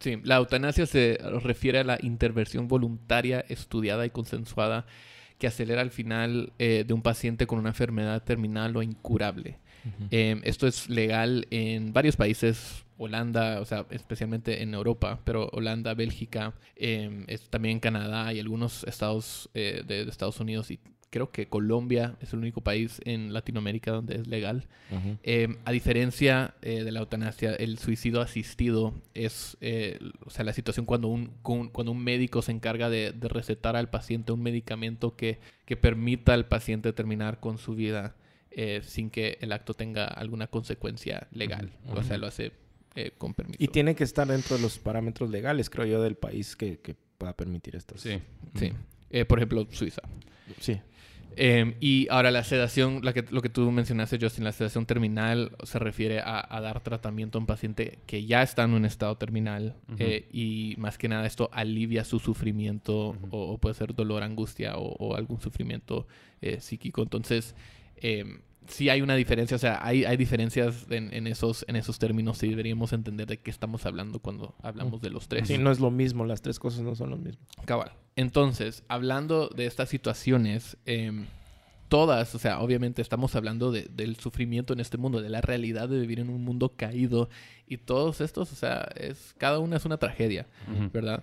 Sí, 0.00 0.16
la 0.24 0.36
eutanasia 0.36 0.86
se 0.86 1.18
refiere 1.42 1.78
a 1.80 1.84
la 1.84 1.98
intervención 2.02 2.66
voluntaria, 2.66 3.44
estudiada 3.48 4.04
y 4.06 4.10
consensuada 4.10 4.86
que 5.42 5.48
acelera 5.48 5.82
el 5.82 5.90
final 5.90 6.52
eh, 6.60 6.84
de 6.86 6.94
un 6.94 7.02
paciente 7.02 7.48
con 7.48 7.58
una 7.58 7.70
enfermedad 7.70 8.22
terminal 8.22 8.76
o 8.76 8.82
incurable. 8.84 9.58
Eh, 10.12 10.40
esto 10.44 10.68
es 10.68 10.88
legal 10.88 11.48
en 11.50 11.92
varios 11.92 12.14
países, 12.14 12.84
Holanda, 12.96 13.60
o 13.60 13.64
sea, 13.64 13.84
especialmente 13.90 14.62
en 14.62 14.72
Europa, 14.72 15.18
pero 15.24 15.48
Holanda, 15.52 15.94
Bélgica, 15.94 16.54
eh, 16.76 17.24
es 17.26 17.50
también 17.50 17.80
Canadá 17.80 18.32
y 18.32 18.38
algunos 18.38 18.84
estados 18.84 19.50
eh, 19.54 19.82
de, 19.84 20.04
de 20.04 20.10
Estados 20.12 20.38
Unidos 20.38 20.70
y 20.70 20.78
creo 21.12 21.30
que 21.30 21.46
Colombia 21.46 22.16
es 22.22 22.32
el 22.32 22.38
único 22.38 22.62
país 22.62 23.00
en 23.04 23.34
Latinoamérica 23.34 23.92
donde 23.92 24.16
es 24.16 24.26
legal. 24.26 24.66
Eh, 25.22 25.56
a 25.66 25.70
diferencia 25.72 26.54
eh, 26.62 26.84
de 26.84 26.90
la 26.90 27.00
eutanasia, 27.00 27.54
el 27.54 27.78
suicidio 27.78 28.22
asistido 28.22 28.94
es, 29.12 29.58
eh, 29.60 29.98
o 30.24 30.30
sea, 30.30 30.42
la 30.44 30.54
situación 30.54 30.86
cuando 30.86 31.08
un, 31.08 31.26
cu- 31.42 31.68
cuando 31.70 31.92
un 31.92 32.02
médico 32.02 32.40
se 32.40 32.52
encarga 32.52 32.88
de, 32.88 33.12
de 33.12 33.28
recetar 33.28 33.76
al 33.76 33.90
paciente 33.90 34.32
un 34.32 34.42
medicamento 34.42 35.14
que, 35.14 35.38
que 35.66 35.76
permita 35.76 36.32
al 36.32 36.46
paciente 36.46 36.92
terminar 36.94 37.40
con 37.40 37.58
su 37.58 37.74
vida 37.74 38.16
eh, 38.50 38.80
sin 38.82 39.10
que 39.10 39.36
el 39.42 39.52
acto 39.52 39.74
tenga 39.74 40.06
alguna 40.06 40.46
consecuencia 40.46 41.28
legal. 41.30 41.70
O 41.94 42.02
sea, 42.02 42.16
lo 42.16 42.26
hace 42.26 42.52
eh, 42.94 43.12
con 43.18 43.34
permiso. 43.34 43.58
Y 43.62 43.68
tiene 43.68 43.94
que 43.94 44.04
estar 44.04 44.26
dentro 44.26 44.56
de 44.56 44.62
los 44.62 44.78
parámetros 44.78 45.30
legales, 45.30 45.68
creo 45.68 45.84
yo, 45.86 46.02
del 46.02 46.14
país 46.16 46.56
que, 46.56 46.78
que 46.78 46.94
pueda 47.18 47.34
permitir 47.34 47.76
estas. 47.76 48.00
Sí. 48.00 48.18
Sí. 48.58 48.72
Eh, 49.10 49.26
por 49.26 49.38
ejemplo, 49.38 49.66
Suiza. 49.70 50.00
Sí. 50.60 50.80
Eh, 51.36 51.76
y 51.80 52.08
ahora 52.10 52.30
la 52.30 52.44
sedación, 52.44 53.00
la 53.02 53.14
que, 53.14 53.24
lo 53.30 53.40
que 53.40 53.48
tú 53.48 53.70
mencionaste, 53.70 54.18
Justin, 54.20 54.44
la 54.44 54.52
sedación 54.52 54.84
terminal 54.84 55.52
se 55.62 55.78
refiere 55.78 56.20
a, 56.20 56.46
a 56.54 56.60
dar 56.60 56.80
tratamiento 56.80 57.38
a 57.38 57.40
un 57.40 57.46
paciente 57.46 57.98
que 58.06 58.26
ya 58.26 58.42
está 58.42 58.64
en 58.64 58.74
un 58.74 58.84
estado 58.84 59.16
terminal 59.16 59.74
eh, 59.98 60.28
y 60.30 60.74
más 60.76 60.98
que 60.98 61.08
nada 61.08 61.26
esto 61.26 61.48
alivia 61.52 62.04
su 62.04 62.18
sufrimiento 62.18 63.16
o, 63.30 63.52
o 63.52 63.58
puede 63.58 63.74
ser 63.74 63.94
dolor, 63.94 64.22
angustia 64.22 64.76
o, 64.76 64.94
o 64.98 65.16
algún 65.16 65.40
sufrimiento 65.40 66.06
eh, 66.42 66.60
psíquico. 66.60 67.02
Entonces, 67.02 67.54
eh, 67.96 68.40
sí 68.68 68.88
hay 68.88 69.02
una 69.02 69.14
diferencia, 69.14 69.54
o 69.56 69.58
sea, 69.58 69.78
hay, 69.84 70.04
hay 70.04 70.16
diferencias 70.16 70.86
en, 70.90 71.12
en 71.12 71.26
esos, 71.26 71.64
en 71.68 71.76
esos 71.76 71.98
términos 71.98 72.42
y 72.42 72.48
deberíamos 72.48 72.92
entender 72.92 73.26
de 73.26 73.38
qué 73.38 73.50
estamos 73.50 73.84
hablando 73.86 74.18
cuando 74.20 74.54
hablamos 74.62 75.00
de 75.02 75.10
los 75.10 75.28
tres. 75.28 75.48
Sí, 75.48 75.58
no 75.58 75.70
es 75.70 75.80
lo 75.80 75.90
mismo. 75.90 76.24
Las 76.24 76.42
tres 76.42 76.58
cosas 76.58 76.80
no 76.82 76.94
son 76.94 77.10
lo 77.10 77.16
mismo. 77.18 77.44
Cabal. 77.64 77.92
Entonces, 78.16 78.84
hablando 78.88 79.48
de 79.48 79.66
estas 79.66 79.88
situaciones, 79.88 80.76
em, 80.86 81.26
todas, 81.88 82.34
o 82.34 82.38
sea, 82.38 82.60
obviamente 82.60 83.02
estamos 83.02 83.34
hablando 83.36 83.70
de- 83.72 83.88
del 83.92 84.16
sufrimiento 84.16 84.72
en 84.72 84.80
este 84.80 84.96
mundo, 84.96 85.20
de 85.20 85.28
la 85.28 85.40
realidad 85.42 85.88
de 85.88 86.00
vivir 86.00 86.20
en 86.20 86.30
un 86.30 86.42
mundo 86.44 86.72
caído 86.76 87.28
y 87.66 87.76
todos 87.78 88.20
estos, 88.22 88.50
o 88.52 88.56
sea, 88.56 88.88
es 88.96 89.34
cada 89.38 89.58
una 89.58 89.76
es 89.76 89.84
una 89.84 89.98
tragedia. 89.98 90.46
¿verdad? 90.92 91.22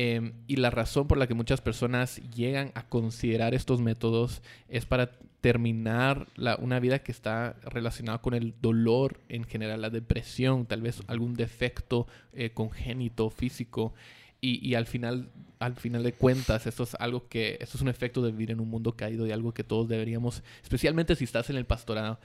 Em, 0.00 0.32
y 0.46 0.56
la 0.56 0.70
razón 0.70 1.08
por 1.08 1.18
la 1.18 1.26
que 1.26 1.34
muchas 1.34 1.60
personas 1.60 2.20
llegan 2.32 2.70
a 2.76 2.84
considerar 2.88 3.52
estos 3.52 3.80
métodos 3.80 4.42
es 4.68 4.86
para 4.86 5.10
terminar 5.40 6.28
la- 6.36 6.54
una 6.56 6.78
vida 6.78 7.00
que 7.00 7.10
está 7.10 7.56
relacionada 7.64 8.18
con 8.18 8.34
el 8.34 8.54
dolor 8.62 9.20
en 9.28 9.42
general, 9.42 9.80
la 9.82 9.90
depresión, 9.90 10.66
tal 10.66 10.82
vez 10.82 11.02
algún 11.08 11.34
defecto 11.34 12.06
eh, 12.32 12.50
congénito, 12.50 13.28
físico. 13.28 13.92
Y, 14.40 14.64
y 14.64 14.76
al 14.76 14.86
final, 14.86 15.30
al 15.58 15.74
final 15.74 16.04
de 16.04 16.12
cuentas, 16.12 16.68
esto 16.68 16.84
es 16.84 16.94
algo 17.00 17.26
que, 17.28 17.58
esto 17.60 17.76
es 17.76 17.82
un 17.82 17.88
efecto 17.88 18.22
de 18.22 18.30
vivir 18.30 18.52
en 18.52 18.60
un 18.60 18.70
mundo 18.70 18.92
caído 18.96 19.26
y 19.26 19.32
algo 19.32 19.52
que 19.52 19.64
todos 19.64 19.88
deberíamos, 19.88 20.44
especialmente 20.62 21.16
si 21.16 21.24
estás 21.24 21.50
en 21.50 21.56
el 21.56 21.64
pastorado, 21.66 22.20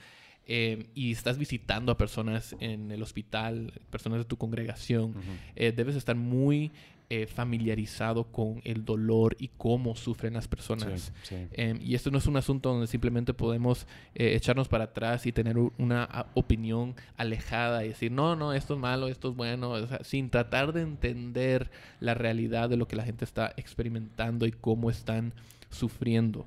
eh, 0.46 0.86
y 0.94 1.10
estás 1.10 1.38
visitando 1.38 1.90
a 1.90 1.96
personas 1.96 2.54
en 2.60 2.92
el 2.92 3.02
hospital, 3.02 3.72
personas 3.90 4.18
de 4.20 4.24
tu 4.26 4.36
congregación, 4.36 5.14
eh, 5.56 5.72
debes 5.72 5.96
estar 5.96 6.14
muy 6.14 6.70
eh, 7.10 7.26
familiarizado 7.26 8.24
con 8.24 8.60
el 8.64 8.84
dolor 8.84 9.36
y 9.38 9.48
cómo 9.48 9.96
sufren 9.96 10.34
las 10.34 10.48
personas. 10.48 11.12
Em, 11.52 11.78
y 11.82 11.94
esto 11.94 12.10
no 12.10 12.18
es 12.18 12.26
un 12.26 12.36
asunto 12.36 12.70
donde 12.70 12.86
simplemente 12.86 13.34
podemos 13.34 13.86
echarnos 14.14 14.68
para 14.68 14.84
atrás 14.84 15.26
y 15.26 15.32
tener 15.32 15.56
una 15.58 16.26
opinión 16.34 16.94
alejada 17.16 17.84
y 17.84 17.88
decir, 17.88 18.12
no, 18.12 18.36
no, 18.36 18.52
esto 18.52 18.74
es 18.74 18.80
malo, 18.80 19.08
esto 19.08 19.30
es 19.30 19.36
bueno, 19.36 19.74
sin 20.02 20.30
tratar 20.30 20.72
de 20.72 20.82
entender 20.82 21.70
la 22.00 22.14
realidad 22.14 22.68
de 22.68 22.76
lo 22.76 22.86
que 22.88 22.96
la 22.96 23.04
gente 23.04 23.24
está 23.24 23.52
experimentando 23.56 24.46
y 24.46 24.52
cómo 24.52 24.90
están 24.90 25.32
sufriendo. 25.70 26.46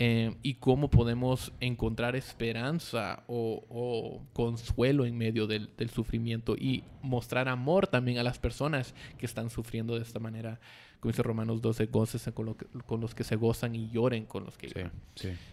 Eh, 0.00 0.34
y 0.42 0.54
cómo 0.54 0.90
podemos 0.90 1.52
encontrar 1.60 2.16
esperanza 2.16 3.22
o, 3.28 4.22
consuelo 4.32 5.06
en 5.06 5.16
medio 5.16 5.46
del, 5.46 5.70
sufrimiento 5.92 6.56
y 6.56 6.82
mostrar 7.02 7.48
amor 7.48 7.86
también 7.86 8.18
a 8.18 8.24
las 8.24 8.38
personas 8.38 8.94
que 9.18 9.26
están 9.26 9.50
sufriendo 9.50 9.94
de 9.94 10.02
esta 10.02 10.18
manera. 10.18 10.58
Como 10.98 11.12
dice 11.12 11.22
Romanos 11.22 11.62
12, 11.62 11.86
goces 11.86 12.28
con, 12.34 12.54
con 12.86 13.00
los 13.00 13.14
que 13.14 13.22
se 13.22 13.36
gozan 13.36 13.76
y 13.76 13.88
lloren 13.90 14.24
con 14.24 14.44
los 14.44 14.56
que 14.56 14.68
lloran. 14.68 14.92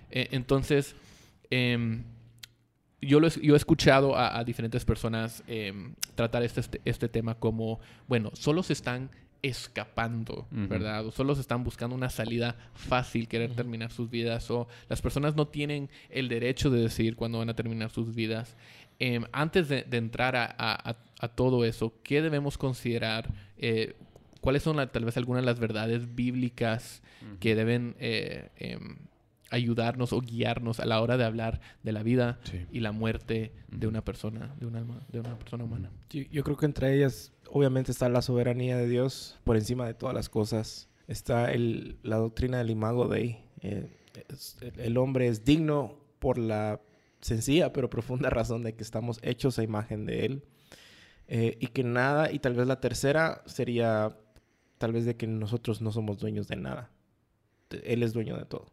Eh, 0.10 0.30
entonces, 0.32 0.96
em, 1.52 2.04
yo, 3.00 3.20
lo, 3.20 3.28
yo 3.28 3.54
he 3.54 3.58
escuchado 3.58 4.18
a, 4.18 4.44
diferentes 4.44 4.86
personas 4.86 5.44
em, 5.46 5.94
tratar 6.16 6.42
este, 6.42 6.62
este, 6.62 6.82
este 6.86 7.10
tema 7.10 7.36
como, 7.36 7.80
bueno, 8.08 8.32
solo 8.34 8.64
se 8.64 8.74
están 8.74 9.12
escapando, 9.42 10.48
¿verdad? 10.52 11.06
O 11.08 11.12
solo 11.12 11.34
se 11.36 11.42
están 11.42 11.64
buscando 11.64 11.96
una 11.96 12.10
salida 12.10 12.56
fácil, 12.74 13.28
querer 13.28 13.56
terminar 13.56 13.92
sus 13.92 14.10
vidas, 14.10 14.50
o 14.52 14.68
las 14.88 15.02
personas 15.02 15.36
no 15.36 15.48
tienen 15.48 15.90
el 16.10 16.30
derecho 16.30 16.70
de 16.70 16.82
decidir 16.82 17.16
cuándo 17.16 17.40
van 17.40 17.50
a 17.50 17.56
terminar 17.56 17.90
sus 17.90 18.14
vidas. 18.14 18.56
Em, 19.00 19.24
antes 19.32 19.68
de, 19.68 19.86
entrar 19.92 20.36
a, 20.36 20.96
todo 21.36 21.66
eso, 21.66 21.94
¿qué 22.04 22.22
debemos 22.22 22.58
considerar? 22.58 23.34
Eh, 23.58 23.96
¿Cuáles 24.42 24.64
son 24.64 24.78
tal 24.90 25.06
vez 25.06 25.18
algunas 25.18 25.42
de 25.42 25.46
las 25.48 25.60
verdades 25.60 26.16
bíblicas 26.16 27.02
que 27.40 27.56
deben 27.56 27.96
eh, 28.00 28.50
em, 28.58 28.98
ayudarnos 29.52 30.14
o 30.14 30.22
guiarnos 30.22 30.80
a 30.80 30.86
la 30.86 31.02
hora 31.02 31.18
de 31.18 31.26
hablar 31.26 31.62
de 31.84 31.92
la 31.92 32.04
vida 32.04 32.40
y 32.72 32.80
la 32.80 32.92
muerte 32.92 33.52
de 33.68 33.86
una 33.86 34.04
persona, 34.04 34.56
de 34.60 34.66
un 34.66 34.76
alma, 34.76 35.02
de 35.12 35.20
una 35.20 35.38
persona 35.38 35.66
humana. 35.66 35.92
Yo, 36.10 36.44
creo 36.44 36.58
que 36.58 36.66
entre 36.66 36.96
ellas, 36.96 37.34
obviamente, 37.51 37.91
está 37.91 38.10
la 38.10 38.22
soberanía 38.22 38.77
de 38.77 38.88
Dios 38.88 39.39
por 39.43 39.58
encima 39.58 39.86
de 39.86 39.93
todas 39.93 40.15
las 40.15 40.29
cosas. 40.29 40.89
Está 41.08 41.51
el, 41.51 41.98
la 42.03 42.17
doctrina 42.17 42.58
del 42.58 42.70
imago 42.70 43.08
Dei. 43.08 43.43
Eh, 43.62 43.89
el 44.77 44.98
hombre 44.98 45.27
es 45.27 45.46
digno 45.46 45.98
por 46.20 46.38
la 46.38 46.81
sencilla 47.22 47.72
pero 47.72 47.89
profunda 47.89 48.29
razón 48.31 48.63
de 48.63 48.74
que 48.74 48.84
estamos 48.84 49.20
hechos 49.22 49.60
a 49.60 49.63
imagen 49.63 50.05
de 50.05 50.25
Él. 50.25 50.43
Eh, 51.27 51.58
y 51.60 51.67
que 51.67 51.84
nada, 51.84 52.31
y 52.31 52.39
tal 52.39 52.55
vez 52.55 52.67
la 52.67 52.81
tercera 52.81 53.43
sería 53.46 54.17
tal 54.77 54.91
vez 54.91 55.05
de 55.05 55.15
que 55.15 55.27
nosotros 55.27 55.81
no 55.81 55.91
somos 55.91 56.17
dueños 56.17 56.48
de 56.48 56.55
nada. 56.55 56.91
Él 57.84 58.03
es 58.03 58.13
dueño 58.13 58.36
de 58.36 58.46
todo. 58.46 58.72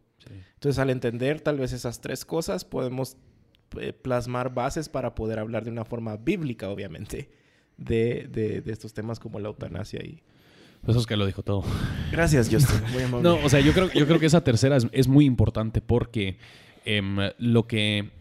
Entonces, 0.55 0.79
al 0.79 0.89
entender 0.89 1.39
tal 1.39 1.57
vez 1.57 1.71
esas 1.71 2.01
tres 2.01 2.25
cosas, 2.25 2.65
podemos 2.65 3.15
eh, 3.79 3.93
plasmar 3.93 4.53
bases 4.53 4.89
para 4.89 5.15
poder 5.15 5.39
hablar 5.39 5.63
de 5.63 5.71
una 5.71 5.85
forma 5.85 6.17
bíblica, 6.17 6.69
obviamente, 6.69 7.29
de, 7.79 8.27
de, 8.31 8.71
estos 8.71 8.93
temas 8.93 9.19
como 9.19 9.39
la 9.39 9.49
eutanasia 9.49 9.99
y... 10.03 10.21
Pues 10.81 10.95
eso 10.95 11.01
es 11.01 11.07
que 11.07 11.17
lo 11.17 11.25
dijo 11.25 11.43
todo. 11.43 11.63
Gracias, 12.09 12.49
Justin. 12.49 12.79
no, 13.21 13.35
o 13.43 13.49
sea, 13.49 13.59
yo 13.59 13.73
creo, 13.73 13.91
yo 13.91 14.07
creo 14.07 14.17
que 14.17 14.27
esa 14.27 14.41
tercera 14.45 14.77
es, 14.93 15.07
muy 15.09 15.25
importante 15.25 15.81
porque 15.81 16.37
em, 16.85 17.17
lo 17.37 17.67
que 17.67 18.11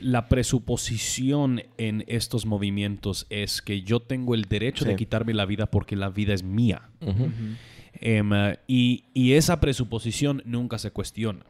la 0.00 0.28
presuposición 0.28 1.62
en 1.76 2.04
estos 2.06 2.46
movimientos 2.46 3.26
es 3.28 3.60
que 3.60 3.82
yo 3.82 4.00
tengo 4.00 4.34
el 4.34 4.46
derecho 4.46 4.86
de 4.86 4.96
quitarme 4.96 5.34
la 5.34 5.44
vida 5.44 5.66
porque 5.66 5.94
la 5.94 6.08
vida 6.08 6.32
es 6.32 6.42
mía. 6.42 6.88
Em, 8.00 8.30
y, 8.66 9.04
y, 9.12 9.32
esa 9.34 9.60
presuposición 9.60 10.42
nunca 10.46 10.78
se 10.78 10.90
cuestiona. 10.92 11.44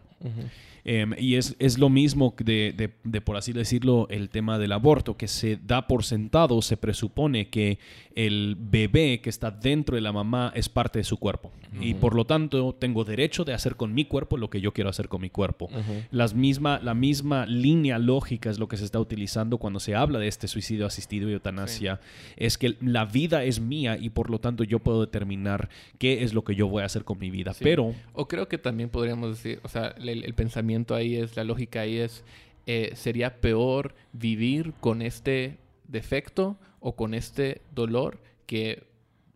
Em, 0.84 1.14
y 1.18 1.34
es, 1.34 1.56
es, 1.58 1.78
lo 1.78 1.88
mismo 1.88 2.34
de, 2.38 2.90
de, 3.02 3.20
por 3.20 3.36
así 3.36 3.52
decirlo, 3.52 4.06
el 4.10 4.30
tema 4.30 4.58
del 4.58 4.72
aborto, 4.72 5.16
que 5.16 5.28
se 5.28 5.56
da 5.56 5.86
por 5.86 6.04
sentado, 6.04 6.62
se 6.62 6.76
presupone 6.76 7.48
que 7.48 7.78
el 8.14 8.56
bebé 8.58 9.20
que 9.20 9.30
está 9.30 9.50
dentro 9.50 9.94
de 9.94 10.00
la 10.00 10.12
mamá 10.12 10.52
es 10.54 10.68
parte 10.68 10.98
de 10.98 11.04
su 11.04 11.18
cuerpo. 11.18 11.52
Y 11.80 11.94
por 11.94 12.16
lo 12.16 12.24
tanto, 12.24 12.74
tengo 12.74 13.04
derecho 13.04 13.44
de 13.44 13.54
hacer 13.54 13.76
con 13.76 13.94
mi 13.94 14.04
cuerpo 14.04 14.36
lo 14.36 14.50
que 14.50 14.60
yo 14.60 14.72
quiero 14.72 14.90
hacer 14.90 15.08
con 15.08 15.20
mi 15.20 15.30
cuerpo. 15.30 15.68
Las 16.10 16.34
misma, 16.34 16.80
la 16.82 16.94
misma 16.94 17.46
línea 17.46 17.98
lógica 17.98 18.50
es 18.50 18.58
lo 18.58 18.66
que 18.68 18.76
se 18.76 18.84
está 18.84 18.98
utilizando 18.98 19.58
cuando 19.58 19.78
se 19.78 19.94
habla 19.94 20.18
de 20.18 20.26
este 20.26 20.48
suicidio 20.48 20.86
asistido 20.86 21.30
y 21.30 21.34
eutanasia. 21.34 22.00
Es 22.36 22.58
que 22.58 22.76
la 22.80 23.04
vida 23.04 23.44
es 23.44 23.60
mía 23.60 23.96
y 23.98 24.10
por 24.10 24.30
lo 24.30 24.40
tanto 24.40 24.64
yo 24.64 24.80
puedo 24.80 25.00
determinar 25.00 25.68
qué 25.98 26.24
es 26.24 26.34
lo 26.34 26.42
que 26.42 26.54
yo 26.54 26.66
voy 26.66 26.82
a 26.82 26.86
hacer 26.86 27.04
con 27.04 27.18
mi 27.18 27.30
vida. 27.30 27.54
Pero... 27.60 27.94
O 28.12 28.26
creo 28.26 28.48
que 28.48 28.58
también 28.58 28.88
podríamos 28.90 29.30
decir, 29.30 29.60
o 29.62 29.68
sea, 29.68 29.94
el 29.98 30.34
pensamiento 30.34 30.69
ahí 30.90 31.16
es, 31.16 31.36
la 31.36 31.44
lógica 31.44 31.82
ahí 31.82 31.98
es, 31.98 32.24
eh, 32.66 32.92
sería 32.94 33.40
peor 33.40 33.94
vivir 34.12 34.72
con 34.80 35.02
este 35.02 35.58
defecto 35.88 36.58
o 36.80 36.94
con 36.94 37.14
este 37.14 37.62
dolor 37.74 38.20
que 38.46 38.84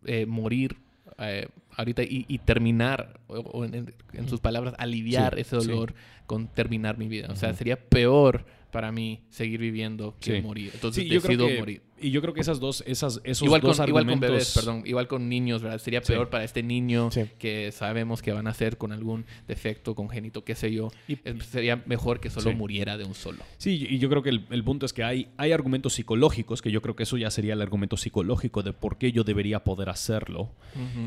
eh, 0.05 0.25
morir 0.25 0.77
eh, 1.17 1.47
ahorita 1.77 2.03
y, 2.03 2.37
terminar, 2.39 3.19
o, 3.27 3.65
en, 3.65 3.93
sus 4.27 4.39
palabras, 4.39 4.73
aliviar 4.77 5.37
ese 5.39 5.55
dolor 5.55 5.93
con 6.25 6.47
terminar 6.47 6.97
mi 6.97 7.07
vida. 7.07 7.27
O 7.29 7.35
sea, 7.35 7.53
sería 7.53 7.77
peor 7.77 8.45
para 8.71 8.91
mí 8.91 9.21
seguir 9.29 9.59
viviendo 9.59 10.15
que 10.19 10.41
morir. 10.41 10.71
Entonces 10.73 11.07
decido 11.09 11.49
morir. 11.49 11.81
Y 11.99 12.11
yo 12.11 12.21
creo 12.21 12.33
que 12.33 12.41
esas 12.41 12.59
dos, 12.59 12.83
esas, 12.85 13.21
esos 13.23 13.45
igual 13.45 13.61
dos 13.61 13.77
con, 13.77 13.83
argumentos... 13.83 14.15
Igual 14.15 14.19
con 14.19 14.29
bebés, 14.29 14.53
perdón. 14.53 14.83
Igual 14.85 15.07
con 15.07 15.29
niños, 15.29 15.61
¿verdad? 15.61 15.79
Sería 15.79 16.01
peor 16.01 16.29
para 16.29 16.43
este 16.43 16.61
niño 16.61 17.09
que 17.39 17.71
sabemos 17.71 18.21
que 18.21 18.33
van 18.33 18.47
a 18.47 18.53
ser 18.53 18.77
con 18.77 18.91
algún 18.91 19.25
defecto 19.47 19.95
congénito, 19.95 20.43
qué 20.43 20.55
sé 20.55 20.73
yo. 20.73 20.91
Y, 21.07 21.17
sería 21.49 21.81
mejor 21.85 22.19
que 22.19 22.29
solo 22.29 22.53
muriera 22.53 22.97
de 22.97 23.05
un 23.05 23.15
solo. 23.15 23.39
Sí, 23.57 23.87
y 23.89 23.97
yo 23.97 24.09
creo 24.09 24.21
que 24.21 24.29
el, 24.29 24.63
punto 24.63 24.85
es 24.85 24.93
que 24.93 25.03
hay, 25.03 25.29
hay 25.37 25.51
argumentos 25.51 25.93
psicológicos, 25.93 26.61
que 26.61 26.71
yo 26.71 26.81
creo 26.81 26.95
que 26.95 27.03
eso 27.03 27.17
ya 27.17 27.31
sería 27.31 27.53
el 27.53 27.61
argumento 27.61 27.97
psicológico 27.97 28.61
de 28.61 28.73
por 28.73 28.97
qué 28.97 29.11
yo 29.11 29.23
debería 29.23 29.63
poder 29.63 29.89
hacerlo. 29.89 30.51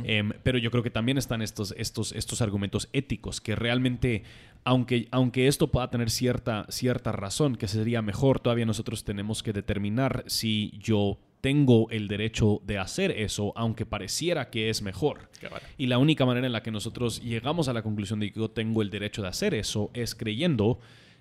Em, 0.05 0.33
pero 0.43 0.59
yo 0.59 0.71
creo 0.71 0.83
que 0.83 0.91
también 0.91 1.19
están 1.19 1.43
estos, 1.43 1.75
estos, 1.77 2.13
estos 2.13 2.41
argumentos 2.41 2.89
éticos, 2.93 3.41
que 3.41 3.55
realmente 3.55 4.23
aunque, 4.65 5.09
aunque 5.11 5.49
esto 5.49 5.69
pueda 5.69 5.91
tener 5.91 6.11
cierta, 6.11 6.67
cierta 6.69 7.13
razón, 7.13 7.57
que 7.57 7.69
sería 7.69 8.03
mejor, 8.03 8.41
todavía 8.41 8.67
nosotros 8.67 9.05
tenemos 9.05 9.43
que 9.43 9.53
determinar 9.53 10.25
si 10.27 10.73
yo 10.79 11.19
tengo 11.41 11.89
el 11.91 12.09
derecho 12.09 12.61
de 12.65 12.79
hacer 12.79 13.13
eso, 13.13 13.53
aunque 13.57 13.87
pareciera 13.87 14.51
que 14.51 14.71
es 14.71 14.83
mejor. 14.83 15.31
Y 15.77 15.87
la 15.87 15.99
única 15.99 16.27
manera 16.27 16.47
en 16.47 16.53
la 16.53 16.63
que 16.63 16.71
nosotros 16.71 17.23
llegamos 17.23 17.69
a 17.69 17.73
la 17.73 17.83
conclusión 17.83 18.21
de 18.21 18.33
que 18.33 18.41
yo 18.41 18.51
tengo 18.51 18.83
el 18.83 18.91
derecho 18.91 19.23
de 19.23 19.29
hacer 19.29 19.55
eso 19.55 19.91
es 19.95 20.15
creyendo 20.15 20.79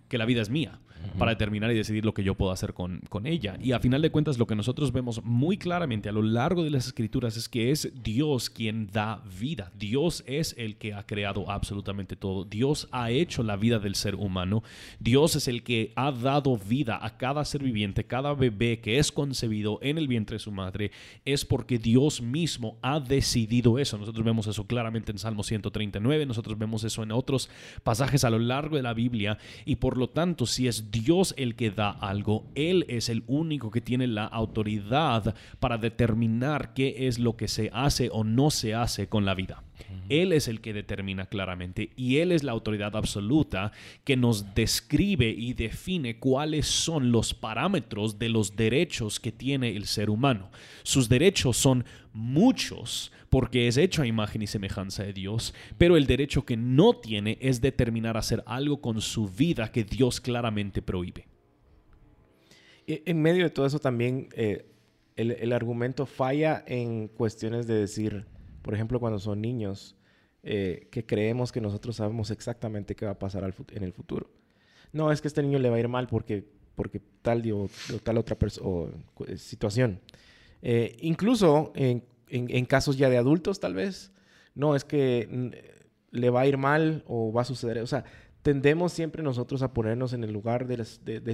que 0.10 0.17
la 0.17 0.25
vida 0.25 0.41
es 0.41 0.50
mía 0.50 0.79
para 1.18 1.32
determinar 1.32 1.72
y 1.72 1.75
decidir 1.75 2.06
lo 2.06 2.13
que 2.13 2.24
yo 2.24 2.36
puedo 2.36 2.51
hacer 2.51 2.74
con, 2.74 3.01
con, 3.10 3.25
ella. 3.25 3.58
Y 3.62 3.72
a 3.72 3.80
final 3.80 4.01
de 4.01 4.12
cuentas, 4.12 4.38
lo 4.38 4.48
que 4.48 4.56
nosotros 4.56 4.92
vemos 4.92 5.24
muy 5.24 5.58
claramente 5.58 6.10
a 6.10 6.12
lo 6.12 6.22
largo 6.22 6.63
de 6.63 6.70
las 6.70 6.88
escrituras 6.88 7.38
es 7.38 7.50
que 7.50 7.72
es 7.72 7.92
Dios 8.04 8.50
quien 8.50 8.88
da 8.88 9.24
vida. 9.39 9.72
Dios 9.77 10.24
es 10.27 10.56
el 10.58 10.77
que 10.77 10.94
ha 10.94 11.06
creado 11.06 11.50
absolutamente 11.50 12.16
todo. 12.16 12.46
Dios 12.46 12.88
ha 12.92 13.12
hecho 13.12 13.44
la 13.44 13.56
vida 13.56 13.80
del 13.80 13.96
ser 13.96 14.16
humano. 14.16 14.63
Dios 15.00 15.36
es 15.36 15.48
el 15.48 15.63
que 15.63 15.92
ha 15.96 16.12
dado 16.12 16.58
vida 16.58 17.00
a 17.01 17.18
cada 17.18 17.44
ser 17.46 17.63
viviente, 17.63 18.06
cada 18.06 18.34
bebé 18.34 18.80
que 18.80 19.00
es 19.00 19.12
concebido 19.12 19.80
en 19.82 19.98
el 19.98 20.08
vientre 20.08 20.36
de 20.36 20.39
su 20.39 20.51
madre. 20.51 20.92
Es 21.25 21.46
porque 21.46 21.80
Dios 21.80 22.22
mismo 22.22 22.77
ha 22.82 23.00
decidido 23.00 23.80
eso. 23.80 23.98
Nosotros 23.98 24.25
vemos 24.25 24.48
eso 24.48 24.66
claramente 24.66 25.12
en 25.12 25.18
Salmo 25.18 25.44
139, 25.44 26.25
nosotros 26.25 26.58
vemos 26.58 26.84
eso 26.84 27.04
en 27.04 27.12
otros 27.12 27.50
pasajes 27.84 28.24
a 28.24 28.30
lo 28.30 28.39
largo 28.39 28.75
de 28.75 28.84
la 28.84 28.94
Biblia. 28.94 29.38
Y 29.66 29.77
por 29.77 29.98
lo 29.98 30.10
tanto, 30.10 30.46
si 30.46 30.68
es 30.68 30.87
Dios 30.91 31.34
el 31.38 31.56
que 31.56 31.72
da 31.72 31.89
algo, 31.89 32.51
Él 32.56 32.86
es 32.88 33.10
el 33.10 33.24
único 33.27 33.72
que 33.72 33.82
tiene 33.82 34.08
la 34.08 34.25
autoridad 34.25 35.36
para 35.60 35.77
determinar 35.77 36.74
qué 36.74 37.08
es 37.08 37.20
lo 37.20 37.38
que 37.38 37.48
se 37.48 37.70
hace 37.74 38.10
o 38.12 38.24
no 38.24 38.51
se 38.51 38.75
hace 38.75 39.08
con 39.08 39.25
la 39.25 39.36
vida. 39.36 39.63
Él 40.10 40.34
es 40.34 40.48
el 40.48 40.62
que 40.62 40.74
determina 40.74 41.26
claramente 41.26 41.92
y 41.96 42.18
Él 42.18 42.32
es 42.32 42.44
la 42.44 42.52
autoridad 42.52 42.96
absoluta 42.96 43.72
que 44.04 44.16
nos 44.16 44.56
describe 44.56 45.30
y 45.30 45.54
define 45.54 46.20
cuáles 46.20 46.68
son 46.68 47.12
los 47.12 47.34
parámetros 47.34 48.20
de 48.20 48.30
los 48.30 48.56
derechos 48.56 49.20
que 49.20 49.32
tiene 49.32 49.76
el 49.76 49.86
ser 49.86 50.10
humano. 50.10 50.50
Sus 50.84 51.10
derechos 51.10 51.58
son 51.58 51.86
muchos 52.14 53.12
porque 53.30 53.68
es 53.68 53.78
hecho 53.78 54.02
a 54.02 54.08
imagen 54.08 54.42
y 54.42 54.48
semejanza 54.48 55.04
de 55.04 55.14
Dios, 55.14 55.54
pero 55.78 55.98
el 55.98 56.08
derecho 56.08 56.46
que 56.46 56.58
no 56.58 56.94
tiene 56.94 57.38
es 57.42 57.62
determinar 57.62 58.18
hacer 58.18 58.44
algo 58.46 58.82
con 58.82 59.02
su 59.02 59.28
vida 59.28 59.72
que 59.72 59.84
Dios 59.84 60.22
claramente 60.22 60.82
prohíbe. 60.82 61.28
En 62.88 63.22
medio 63.22 63.44
de 63.44 63.50
todo 63.50 63.66
eso 63.66 63.80
también 63.80 64.30
eh, 64.34 64.66
el, 65.18 65.52
argumento 65.52 66.06
falla 66.06 66.64
en 66.68 67.08
cuestiones 67.10 67.68
de 67.68 67.74
decir, 67.74 68.26
por 68.62 68.74
ejemplo, 68.74 69.00
cuando 69.00 69.20
son 69.20 69.42
niños, 69.42 69.96
eh, 70.44 70.88
que 70.92 71.06
creemos 71.06 71.52
que 71.52 71.62
nosotros 71.62 71.96
sabemos 71.98 72.32
exactamente 72.32 72.96
qué 72.96 73.06
va 73.06 73.12
a 73.12 73.20
pasar 73.20 73.44
en 73.44 73.84
el 73.84 73.94
futuro. 73.94 74.30
No, 74.94 75.12
es 75.12 75.22
que 75.22 75.28
a 75.28 75.30
este 75.30 75.44
niño 75.44 75.60
le 75.60 75.70
va 75.70 75.76
a 75.76 75.80
ir 75.80 75.88
mal 75.88 76.08
porque 76.08 76.46
porque 76.78 77.02
tal 77.24 77.42
o, 77.52 77.68
tal 78.04 78.20
otra 78.20 78.38
o, 78.62 78.90
situación. 79.36 80.00
Eh, 80.62 80.96
incluso 81.02 81.74
en, 81.76 82.04
en, 82.30 82.66
casos 82.66 82.98
ya 82.98 83.10
de 83.10 83.18
adultos, 83.18 83.60
tal 83.60 83.74
vez, 83.74 84.12
no, 84.54 84.76
es 84.76 84.86
que 84.86 85.28
mm, 85.30 85.48
le 86.12 86.30
va 86.30 86.42
a 86.42 86.46
ir 86.46 86.58
mal 86.58 87.04
o 87.08 87.34
va 87.34 87.42
a 87.42 87.46
suceder. 87.46 87.80
O 87.80 87.88
sea, 87.88 88.06
tendemos 88.44 88.94
siempre 88.94 89.24
nosotros 89.24 89.64
a 89.64 89.74
ponernos 89.74 90.14
en 90.14 90.24
el 90.24 90.32
lugar 90.32 90.68
del, 90.68 90.86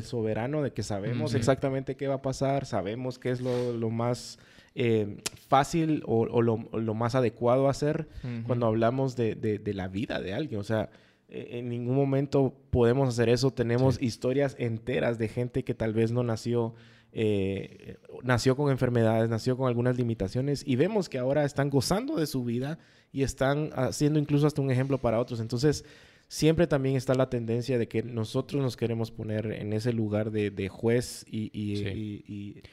soberano, 0.04 0.62
de 0.62 0.72
que 0.72 0.82
sabemos 0.82 1.36
exactamente 1.36 1.98
qué 1.98 2.08
va 2.08 2.16
a 2.16 2.22
pasar, 2.22 2.66
sabemos 2.66 3.20
qué 3.20 3.32
es 3.32 3.42
lo, 3.42 3.90
más 3.90 4.40
eh, 4.76 5.18
fácil 5.48 6.02
o, 6.06 6.42
lo, 6.42 6.94
más 6.94 7.16
adecuado 7.16 7.68
a 7.68 7.72
hacer 7.72 8.08
cuando 8.48 8.66
hablamos 8.66 9.16
de, 9.16 9.62
la 9.74 9.88
vida 9.88 10.20
de 10.20 10.34
alguien. 10.34 10.60
O 10.60 10.64
sea, 10.64 10.90
e, 11.30 11.60
en 11.60 11.70
ningún 11.70 11.96
momento 11.96 12.54
podemos 12.72 13.10
hacer 13.10 13.30
eso. 13.30 13.52
Tenemos 13.52 14.02
historias 14.02 14.56
enteras 14.60 15.18
de 15.18 15.28
gente 15.28 15.64
que 15.64 15.74
tal 15.74 15.94
vez 15.94 16.12
no 16.12 16.24
nació. 16.24 16.74
Eh, 17.16 17.98
nació 18.24 18.56
con 18.56 18.72
enfermedades, 18.72 19.30
nació 19.30 19.56
con 19.56 19.68
algunas 19.68 19.98
limitaciones 19.98 20.64
y 20.66 20.76
vemos 20.78 21.10
que 21.10 21.20
ahora 21.20 21.46
están 21.46 21.70
gozando 21.70 22.16
de 22.16 22.26
su 22.26 22.44
vida 22.44 22.80
y 23.12 23.22
están 23.22 23.70
haciendo 23.76 24.18
incluso 24.18 24.48
hasta 24.48 24.62
un 24.62 24.72
ejemplo 24.72 24.98
para 24.98 25.20
otros. 25.20 25.40
Entonces, 25.40 25.86
siempre 26.28 26.66
también 26.66 26.96
está 26.96 27.14
la 27.14 27.30
tendencia 27.30 27.78
de 27.78 27.88
que 27.88 28.02
nosotros 28.02 28.64
nos 28.64 28.76
queremos 28.76 29.12
poner 29.12 29.52
en 29.52 29.72
ese 29.74 29.94
lugar 29.94 30.32
de, 30.32 30.68
juez 30.70 31.24
y, 31.30 31.52
y, 31.54 32.64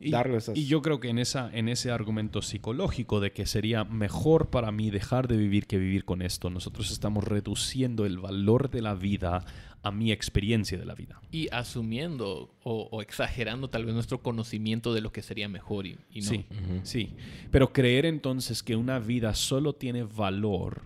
darle 0.00 0.38
esas... 0.38 0.56
y, 0.56 0.66
yo 0.66 0.82
creo 0.82 1.00
que 1.00 1.08
en, 1.08 1.18
esa, 1.18 1.50
en 1.52 1.68
ese 1.68 1.90
argumento 1.90 2.42
psicológico 2.42 3.20
de 3.20 3.32
que 3.32 3.46
sería 3.46 3.84
mejor 3.84 4.50
para 4.50 4.72
mí 4.72 4.90
dejar 4.90 5.28
de 5.28 5.36
vivir 5.36 5.66
que 5.66 5.78
vivir 5.78 6.04
con 6.04 6.22
esto, 6.22 6.50
nosotros 6.50 6.90
estamos 6.90 7.24
reduciendo 7.24 8.06
el 8.06 8.18
valor 8.18 8.70
de 8.70 8.82
la 8.82 8.94
vida 8.94 9.44
a 9.84 9.90
mi 9.90 10.12
experiencia 10.12 10.78
de 10.78 10.86
la 10.86 10.94
vida. 10.94 11.20
Y 11.30 11.48
asumiendo 11.52 12.54
o, 12.62 13.02
exagerando 13.02 13.68
tal 13.68 13.84
vez 13.84 13.94
nuestro 13.94 14.22
conocimiento 14.22 14.94
de 14.94 15.02
lo 15.02 15.12
que 15.12 15.22
sería 15.22 15.46
mejor 15.48 15.86
y, 15.86 15.96
no. 16.14 16.22
Sí, 16.22 16.46
sí. 16.82 17.10
Pero 17.50 17.72
creer 17.72 18.06
entonces 18.06 18.62
que 18.62 18.76
una 18.76 18.98
vida 18.98 19.34
solo 19.34 19.74
tiene 19.74 20.04
valor 20.04 20.82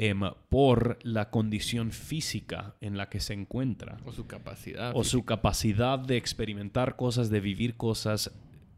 Em, 0.00 0.20
por 0.48 0.96
la 1.02 1.28
condición 1.28 1.90
física 1.90 2.76
en 2.80 2.96
la 2.96 3.08
que 3.08 3.18
se 3.18 3.34
encuentra. 3.34 3.96
O 4.06 4.12
su 4.12 4.28
capacidad. 4.28 4.92
O 4.94 5.02
su 5.02 5.24
capacidad 5.24 5.98
de 5.98 6.16
experimentar 6.16 6.94
cosas, 6.94 7.30
de 7.30 7.40
vivir 7.40 7.74
cosas, 7.74 8.30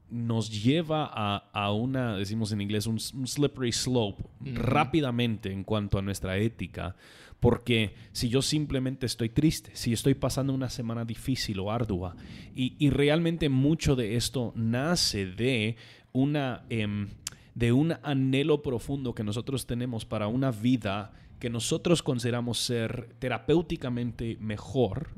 nos 0.09 0.63
lleva 0.63 1.05
a, 1.53 1.73
una, 1.73 2.17
decimos 2.17 2.53
en 2.53 2.63
inglés, 2.63 2.87
un, 2.87 2.99
slippery 2.99 3.71
slope 3.71 4.25
rápidamente 4.41 5.53
en 5.53 5.63
cuanto 5.63 5.99
a 5.99 6.03
nuestra 6.03 6.39
ética. 6.39 6.97
Porque 7.39 7.95
si 8.13 8.31
yo 8.31 8.41
simplemente 8.41 9.05
estoy 9.05 9.29
triste, 9.29 9.73
si 9.75 9.93
estoy 9.93 10.15
pasando 10.15 10.55
una 10.55 10.71
semana 10.71 11.05
difícil 11.05 11.61
o 11.61 11.71
ardua, 11.71 12.17
y, 12.55 12.89
realmente 12.89 13.51
mucho 13.51 13.95
de 13.95 14.17
esto 14.17 14.55
nace 14.57 15.27
de 15.27 15.77
una... 16.13 16.65
Em, 16.71 17.09
de 17.55 17.73
un 17.73 17.95
anhelo 18.03 18.63
profundo 18.63 19.15
que 19.15 19.25
nosotros 19.25 19.67
tenemos 19.67 20.05
para 20.05 20.27
una 20.29 20.51
vida 20.51 21.13
que 21.41 21.51
nosotros 21.51 22.03
consideramos 22.03 22.59
ser 22.59 23.17
terapéuticamente 23.19 24.37
mejor, 24.41 25.09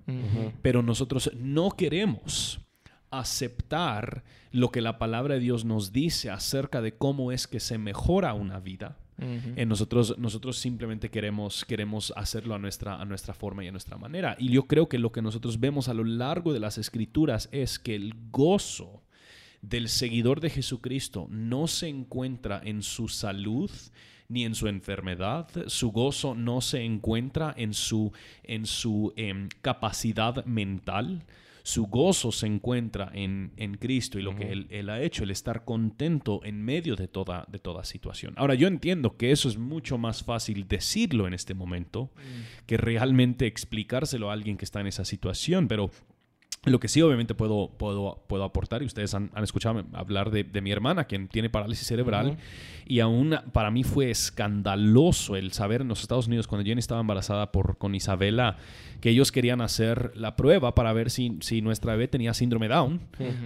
pero 0.62 0.82
nosotros 0.82 1.30
no 1.34 1.72
queremos 1.72 2.60
aceptar 3.10 4.24
lo 4.52 4.70
que 4.70 4.80
la 4.80 4.98
palabra 4.98 5.34
de 5.34 5.40
Dios 5.40 5.64
nos 5.64 5.92
dice 5.92 6.30
acerca 6.30 6.80
de 6.80 6.96
cómo 6.96 7.32
es 7.32 7.46
que 7.46 7.60
se 7.60 7.76
mejora 7.76 8.34
una 8.34 8.60
vida. 8.60 8.96
en 9.18 9.68
nosotros, 9.68 10.18
nosotros 10.18 10.58
simplemente 10.58 11.10
queremos, 11.10 11.64
queremos 11.64 12.12
hacerlo 12.16 12.56
a 12.56 12.58
nuestra, 12.58 13.00
a 13.00 13.04
nuestra 13.04 13.34
forma 13.34 13.62
y 13.62 13.68
a 13.68 13.70
nuestra 13.70 13.96
manera. 13.96 14.34
Y 14.38 14.48
yo 14.48 14.64
creo 14.64 14.88
que 14.88 14.98
lo 14.98 15.12
que 15.12 15.22
nosotros 15.22 15.60
vemos 15.60 15.88
a 15.88 15.94
lo 15.94 16.02
largo 16.02 16.52
de 16.52 16.58
las 16.58 16.78
escrituras 16.78 17.48
es 17.52 17.78
que 17.78 17.94
el 17.94 18.14
gozo 18.32 19.01
del 19.62 19.88
seguidor 19.88 20.40
de 20.40 20.50
Jesucristo 20.50 21.28
no 21.30 21.68
se 21.68 21.88
encuentra 21.88 22.60
en 22.62 22.82
su 22.82 23.08
salud 23.08 23.70
ni 24.28 24.44
en 24.44 24.54
su 24.54 24.66
enfermedad, 24.66 25.48
su 25.66 25.92
gozo 25.92 26.34
no 26.34 26.60
se 26.60 26.82
encuentra 26.82 27.54
en 27.56 27.74
su, 27.74 28.12
en 28.42 28.66
su 28.66 29.12
em, 29.16 29.48
capacidad 29.60 30.44
mental, 30.46 31.24
su 31.64 31.86
gozo 31.86 32.32
se 32.32 32.46
encuentra 32.46 33.10
en, 33.14 33.52
Cristo 33.78 34.18
y 34.18 34.22
lo 34.22 34.34
que 34.34 34.50
él, 34.50 34.90
ha 34.90 35.00
hecho, 35.00 35.22
el 35.22 35.30
estar 35.30 35.64
contento 35.64 36.40
en 36.44 36.64
medio 36.64 36.96
de 36.96 37.08
toda, 37.08 37.46
de 37.48 37.58
toda 37.58 37.84
situación. 37.84 38.34
Ahora, 38.36 38.54
yo 38.54 38.66
entiendo 38.66 39.16
que 39.16 39.30
eso 39.30 39.48
es 39.48 39.58
mucho 39.58 39.98
más 39.98 40.24
fácil 40.24 40.66
decirlo 40.66 41.26
en 41.26 41.34
este 41.34 41.54
momento 41.54 42.10
mm. 42.16 42.66
que 42.66 42.76
realmente 42.78 43.46
explicárselo 43.46 44.30
a 44.30 44.32
alguien 44.32 44.56
que 44.56 44.64
está 44.64 44.80
en 44.80 44.88
esa 44.88 45.04
situación, 45.04 45.68
pero 45.68 45.90
lo 46.64 46.78
que 46.78 46.86
sí, 46.86 47.02
obviamente, 47.02 47.34
puedo, 47.34 47.70
puedo, 47.76 48.22
puedo 48.28 48.44
aportar, 48.44 48.82
y 48.82 48.86
ustedes 48.86 49.14
han, 49.14 49.30
escuchado 49.42 49.84
hablar 49.92 50.30
de, 50.30 50.60
mi 50.60 50.70
hermana, 50.70 51.04
quien 51.04 51.26
tiene 51.26 51.50
parálisis 51.50 51.88
cerebral, 51.88 52.38
y 52.86 53.00
aún 53.00 53.36
para 53.52 53.72
mí 53.72 53.82
fue 53.82 54.10
escandaloso 54.10 55.34
el 55.34 55.52
saber 55.52 55.80
en 55.80 55.88
los 55.88 56.02
Estados 56.02 56.28
Unidos, 56.28 56.46
cuando 56.46 56.64
Jenny 56.64 56.78
estaba 56.78 57.00
embarazada 57.00 57.50
por, 57.50 57.78
con 57.78 57.96
Isabela, 57.96 58.58
que 59.02 59.10
ellos 59.10 59.32
querían 59.32 59.60
hacer 59.60 60.12
la 60.14 60.36
prueba 60.36 60.76
para 60.76 60.92
ver 60.92 61.10
si, 61.10 61.36
si 61.40 61.60
nuestra 61.60 61.94
bebé 61.94 62.06
tenía 62.06 62.32
síndrome 62.34 62.68
Down, 62.68 63.00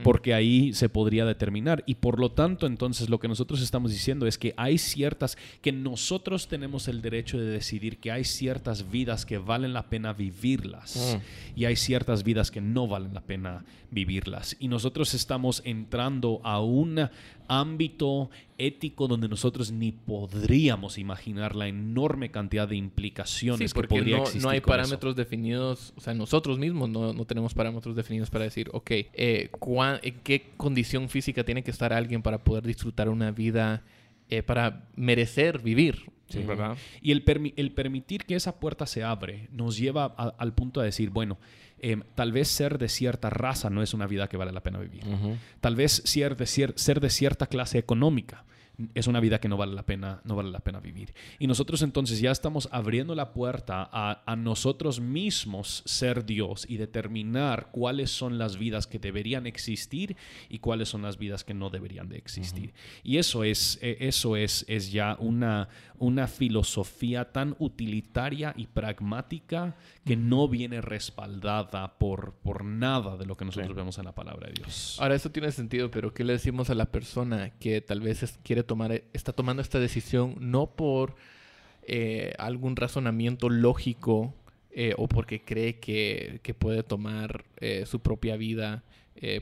porque 0.05 0.35
ahí 0.35 0.75
se 0.75 0.91
podría 0.91 1.25
determinar. 1.25 1.83
Y 1.87 1.95
por 1.95 2.21
lo 2.21 2.31
tanto, 2.31 2.67
entonces, 2.67 3.09
lo 3.09 3.19
que 3.19 3.27
nosotros 3.27 3.63
estamos 3.63 3.91
diciendo 3.91 4.27
es 4.27 4.37
que 4.37 4.53
hay 4.59 4.77
ciertas, 4.77 5.39
que 5.63 5.73
nosotros 5.73 6.47
tenemos 6.47 6.89
el 6.89 7.01
derecho 7.01 7.39
de 7.39 7.47
decidir 7.47 7.99
que 8.01 8.13
hay 8.13 8.25
ciertas 8.25 8.91
vidas 8.91 9.25
que 9.25 9.39
valen 9.39 9.73
la 9.73 9.89
pena 9.89 10.13
vivirlas, 10.13 11.19
y 11.57 11.65
hay 11.65 11.77
ciertas 11.77 12.23
vidas 12.23 12.51
que 12.51 12.61
no 12.61 12.87
valen 12.87 13.15
la 13.15 13.23
pena 13.23 13.65
vivirlas. 13.91 14.57
Y 14.61 14.69
nosotros 14.69 15.15
estamos 15.15 15.63
entrando 15.65 16.43
a 16.45 16.61
un 16.61 17.09
ámbito 17.49 18.31
ético 18.59 19.09
donde 19.09 19.29
nosotros 19.29 19.71
ni 19.71 19.93
podríamos 19.93 20.99
imaginar 20.99 21.55
la 21.55 21.69
enorme 21.69 22.31
cantidad 22.31 22.69
de 22.69 22.77
implicaciones 22.77 23.75
que 23.75 23.83
podría 23.83 24.17
no, 24.17 24.23
existir. 24.23 24.43
No 24.43 24.51
hay 24.51 24.61
parámetros 24.61 25.17
definidos, 25.17 25.93
o 25.97 26.01
sea, 26.01 26.15
nosotros 26.15 26.59
mismos 26.59 26.89
no, 26.89 27.25
tenemos 27.25 27.55
parámetros 27.55 27.97
definidos 27.97 28.31
para 28.31 28.45
decir, 28.45 28.71
ok, 28.73 28.91
eh, 28.91 29.51
¿en 30.03 30.15
qué 30.23 30.51
condición 30.57 31.09
física 31.09 31.45
tiene 31.45 31.63
que 31.63 31.71
estar 31.71 31.93
alguien 31.93 32.23
para 32.23 32.45
poder 32.45 32.65
disfrutar 32.67 33.09
una 33.09 33.31
vida, 33.31 33.85
eh, 34.29 34.43
para 34.43 34.89
merecer 34.97 35.61
vivir? 35.61 36.11
¿verdad? 36.47 36.77
Y 37.01 37.13
el, 37.13 37.23
el, 37.57 37.71
permitir 37.73 38.25
que 38.25 38.35
esa 38.35 38.59
puerta 38.59 38.87
se 38.87 39.05
abre 39.05 39.49
nos 39.53 39.79
lleva 39.79 40.07
al 40.07 40.55
punto 40.55 40.81
de 40.81 40.87
decir, 40.87 41.11
bueno, 41.11 41.39
Em, 41.79 42.03
tal 42.15 42.33
vez 42.33 42.49
ser 42.49 42.79
de 42.79 42.89
cierta 42.89 43.29
raza 43.29 43.69
no 43.69 43.83
es 43.83 43.93
una 43.93 44.07
vida 44.07 44.29
que 44.29 44.37
vale 44.37 44.53
la 44.53 44.63
pena 44.63 44.79
vivir. 44.79 45.05
Tal 45.61 45.77
vez 45.77 46.03
ser 46.05 46.37
de, 46.37 46.47
ser 46.47 47.01
de 47.01 47.11
cierta 47.11 47.47
clase 47.47 47.79
económica 47.79 48.45
es 48.95 49.07
una 49.07 49.21
vida 49.21 49.41
que 49.41 49.49
no 49.49 49.57
vale 49.57 49.75
la 49.75 49.85
pena, 49.85 50.21
no 50.25 50.37
vale 50.37 50.51
la 50.51 50.61
pena 50.61 50.81
vivir. 50.81 51.15
Y 51.39 51.47
nosotros 51.47 51.83
entonces 51.83 52.21
ya 52.21 52.31
estamos 52.31 52.69
abriendo 52.73 53.15
la 53.15 53.33
puerta 53.33 53.89
a, 53.91 54.37
nosotros 54.37 55.01
mismos 55.01 55.83
ser 55.87 56.27
Dios 56.27 56.67
y 56.69 56.77
determinar 56.77 57.71
cuáles 57.73 58.11
son 58.11 58.39
las 58.39 58.59
vidas 58.59 58.87
que 58.87 58.99
deberían 58.99 59.47
existir 59.47 60.17
y 60.49 60.59
cuáles 60.59 60.91
son 60.91 61.03
las 61.03 61.17
vidas 61.17 61.43
que 61.43 61.55
no 61.55 61.71
deberían 61.71 62.09
de 62.09 62.19
existir. 62.19 62.75
Y 63.03 63.17
eso 63.17 63.45
es, 63.45 63.79
e, 63.81 63.97
eso 64.01 64.37
es, 64.37 64.65
es 64.69 64.93
ya 64.93 65.17
una, 65.19 65.69
una 65.99 66.27
filosofía 66.27 67.33
tan 67.33 67.57
utilitaria 67.59 68.53
y 68.57 68.67
pragmática 68.67 69.77
que 70.05 70.17
no 70.17 70.49
viene 70.49 70.81
respaldada 70.83 71.97
por, 71.99 72.35
por 72.35 72.65
nada 72.65 73.17
de 73.17 73.25
lo 73.25 73.37
que 73.37 73.47
nosotros 73.47 73.75
vemos 73.75 73.99
en 73.99 74.05
la 74.05 74.15
palabra 74.15 74.49
de 74.49 74.55
Dios. 74.55 74.99
Ahora, 75.01 75.15
eso 75.15 75.31
tiene 75.31 75.51
sentido, 75.51 75.91
pero 75.91 76.13
¿qué 76.13 76.25
le 76.25 76.35
decimos 76.35 76.69
a 76.69 76.75
la 76.75 76.87
persona 76.87 77.51
que 77.59 77.81
tal 77.81 78.01
vez 78.01 78.39
quiere 78.43 78.63
tomar, 78.67 79.03
está 79.13 79.33
tomando 79.33 79.63
esta 79.63 79.81
decisión 79.81 80.37
no 80.39 80.67
por 80.67 81.15
eh, 81.89 82.35
algún 82.39 82.75
razonamiento 82.75 83.49
lógico 83.49 84.35
eh, 84.73 84.95
o 84.99 85.09
porque 85.09 85.43
cree 85.43 85.79
que, 85.79 86.41
puede 86.59 86.83
tomar 86.83 87.45
eh, 87.59 87.85
su 87.87 88.01
propia 88.01 88.37
vida 88.37 88.83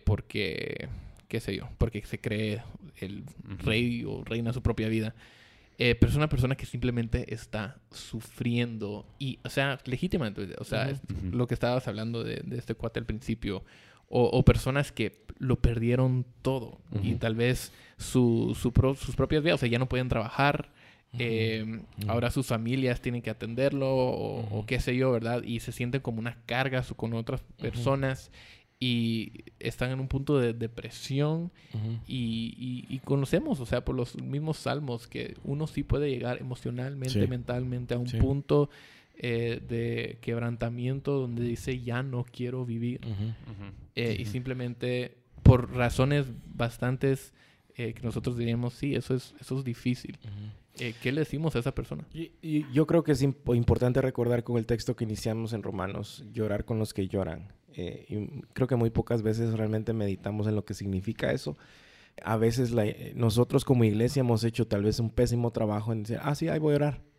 porque, 0.04 0.88
qué 1.26 1.40
sé 1.40 1.56
yo, 1.56 1.68
porque 1.78 2.04
se 2.04 2.20
cree 2.20 2.62
el 3.00 3.24
rey 3.64 4.04
o 4.06 4.22
reina 4.22 4.52
su 4.52 4.62
propia 4.62 4.88
vida. 4.88 5.16
pero 5.76 6.06
es 6.06 6.14
una 6.14 6.28
persona 6.28 6.54
que 6.54 6.64
simplemente 6.64 7.34
está 7.34 7.80
sufriendo 7.90 9.04
y, 9.18 9.40
o 9.42 9.48
sea, 9.48 9.80
legítimamente, 9.84 10.54
o 10.58 10.64
sea, 10.64 10.92
lo 11.32 11.48
que 11.48 11.54
estabas 11.54 11.88
hablando 11.88 12.22
de, 12.22 12.44
este 12.56 12.76
cuate 12.76 13.00
al 13.00 13.06
principio, 13.06 13.64
o, 14.08 14.44
personas 14.44 14.92
que 14.92 15.24
lo 15.38 15.56
perdieron 15.56 16.24
todo 16.42 16.78
y 17.02 17.14
tal 17.16 17.34
vez 17.34 17.72
su, 17.96 18.56
sus 18.60 19.16
propias 19.16 19.42
vidas, 19.42 19.56
o 19.56 19.58
sea, 19.58 19.68
ya 19.68 19.78
no 19.78 19.88
pueden 19.88 20.08
trabajar, 20.08 20.72
em, 21.18 21.82
ahora 22.06 22.30
sus 22.30 22.46
familias 22.46 23.00
tienen 23.00 23.22
que 23.22 23.30
atenderlo 23.30 23.88
o, 23.94 24.64
qué 24.66 24.80
sé 24.80 24.96
yo, 24.96 25.12
¿verdad? 25.12 25.42
Y 25.42 25.60
se 25.60 25.72
sienten 25.72 26.00
como 26.00 26.18
una 26.18 26.36
carga 26.46 26.82
con 26.96 27.14
otras 27.14 27.42
personas 27.58 28.30
y 28.80 29.44
están 29.60 29.90
en 29.92 30.00
un 30.00 30.08
punto 30.08 30.38
de 30.38 30.52
depresión 30.52 31.52
y, 32.06 33.00
conocemos, 33.04 33.60
o 33.60 33.66
sea, 33.66 33.84
por 33.84 33.94
los 33.94 34.20
mismos 34.20 34.58
salmos, 34.58 35.06
que 35.06 35.36
uno 35.44 35.66
sí 35.66 35.82
puede 35.82 36.10
llegar 36.10 36.38
emocionalmente, 36.40 37.26
mentalmente 37.26 37.94
a 37.94 37.98
un 37.98 38.10
punto 38.10 38.70
eh, 39.16 39.60
de 39.68 40.18
quebrantamiento 40.20 41.12
donde 41.12 41.44
dice 41.44 41.80
ya 41.80 42.02
no 42.02 42.24
quiero 42.24 42.66
vivir. 42.66 43.00
Eh, 43.94 44.16
y 44.18 44.24
simplemente 44.24 45.16
por 45.44 45.72
razones 45.72 46.26
bastantes 46.52 47.32
eh, 47.76 47.94
que 47.94 48.02
nosotros 48.02 48.36
diríamos, 48.36 48.74
sí, 48.74 48.96
eso 48.96 49.14
es, 49.14 49.34
eso 49.40 49.58
es 49.58 49.64
difícil. 49.64 50.18
¿Qué 50.76 51.12
le 51.12 51.20
decimos 51.20 51.54
a 51.54 51.60
esa 51.60 51.72
persona? 51.72 52.04
Y, 52.12 52.66
yo 52.72 52.88
creo 52.88 53.04
que 53.04 53.12
es 53.12 53.22
importante 53.22 54.00
recordar 54.00 54.42
con 54.42 54.58
el 54.58 54.66
texto 54.66 54.96
que 54.96 55.04
iniciamos 55.04 55.52
en 55.52 55.62
Romanos, 55.62 56.24
llorar 56.32 56.64
con 56.64 56.80
los 56.80 56.92
que 56.92 57.06
lloran. 57.06 57.52
y 57.76 58.42
creo 58.52 58.66
que 58.66 58.74
muy 58.74 58.90
pocas 58.90 59.22
veces 59.22 59.54
realmente 59.54 59.92
meditamos 59.92 60.48
en 60.48 60.56
lo 60.56 60.64
que 60.64 60.74
significa 60.74 61.30
eso. 61.30 61.56
A 62.24 62.36
veces 62.36 62.74
nosotros 63.14 63.64
como 63.64 63.84
iglesia 63.84 64.20
hemos 64.20 64.42
hecho 64.42 64.66
tal 64.66 64.82
vez 64.82 64.98
un 64.98 65.10
pésimo 65.10 65.52
trabajo 65.52 65.92
en 65.92 66.02
decir, 66.02 66.18
ah, 66.20 66.34
sí, 66.34 66.48
ahí 66.48 66.58
voy 66.58 66.72
a 66.72 66.76
orar 66.76 67.13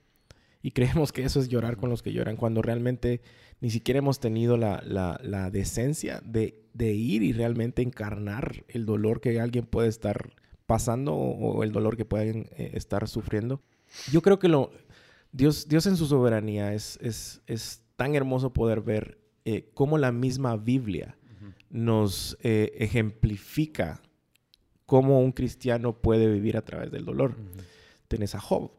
y 0.65 0.71
creemos 0.71 1.11
que 1.11 1.23
eso 1.23 1.39
es 1.39 1.47
llorar 1.47 1.77
con 1.77 1.91
los 1.91 2.01
que 2.01 2.11
lloran, 2.11 2.37
cuando 2.37 2.63
realmente 2.63 3.21
ni 3.61 3.69
siquiera 3.69 3.99
hemos 3.99 4.19
tenido 4.19 4.57
la, 4.57 4.81
la, 4.83 5.51
decencia 5.51 6.23
de, 6.25 6.65
de, 6.73 6.91
ir 6.91 7.21
y 7.21 7.33
realmente 7.33 7.83
encarnar 7.83 8.65
el 8.69 8.87
dolor 8.87 9.21
que 9.21 9.39
alguien 9.39 9.67
puede 9.67 9.89
estar 9.89 10.33
pasando 10.65 11.13
o, 11.13 11.63
el 11.63 11.71
dolor 11.71 11.97
que 11.97 12.03
pueden 12.03 12.49
eh, 12.57 12.71
estar 12.73 13.07
sufriendo. 13.07 13.61
Yo 14.11 14.23
creo 14.23 14.39
que 14.39 14.47
lo, 14.47 14.71
Dios, 15.31 15.67
Dios 15.67 15.85
en 15.85 15.97
su 15.97 16.07
soberanía 16.07 16.73
es, 16.73 16.97
es, 16.99 17.43
es 17.45 17.83
tan 17.95 18.15
hermoso 18.15 18.51
poder 18.51 18.81
ver 18.81 19.19
eh, 19.45 19.69
cómo 19.75 19.99
la 19.99 20.11
misma 20.11 20.57
Biblia 20.57 21.15
nos 21.69 22.39
eh, 22.41 22.73
ejemplifica 22.79 24.01
cómo 24.87 25.19
un 25.19 25.31
cristiano 25.31 26.01
puede 26.01 26.27
vivir 26.27 26.57
a 26.57 26.65
través 26.65 26.89
del 26.89 27.05
dolor. 27.05 27.35
Tenés 28.07 28.33
a 28.33 28.39
Job. 28.39 28.71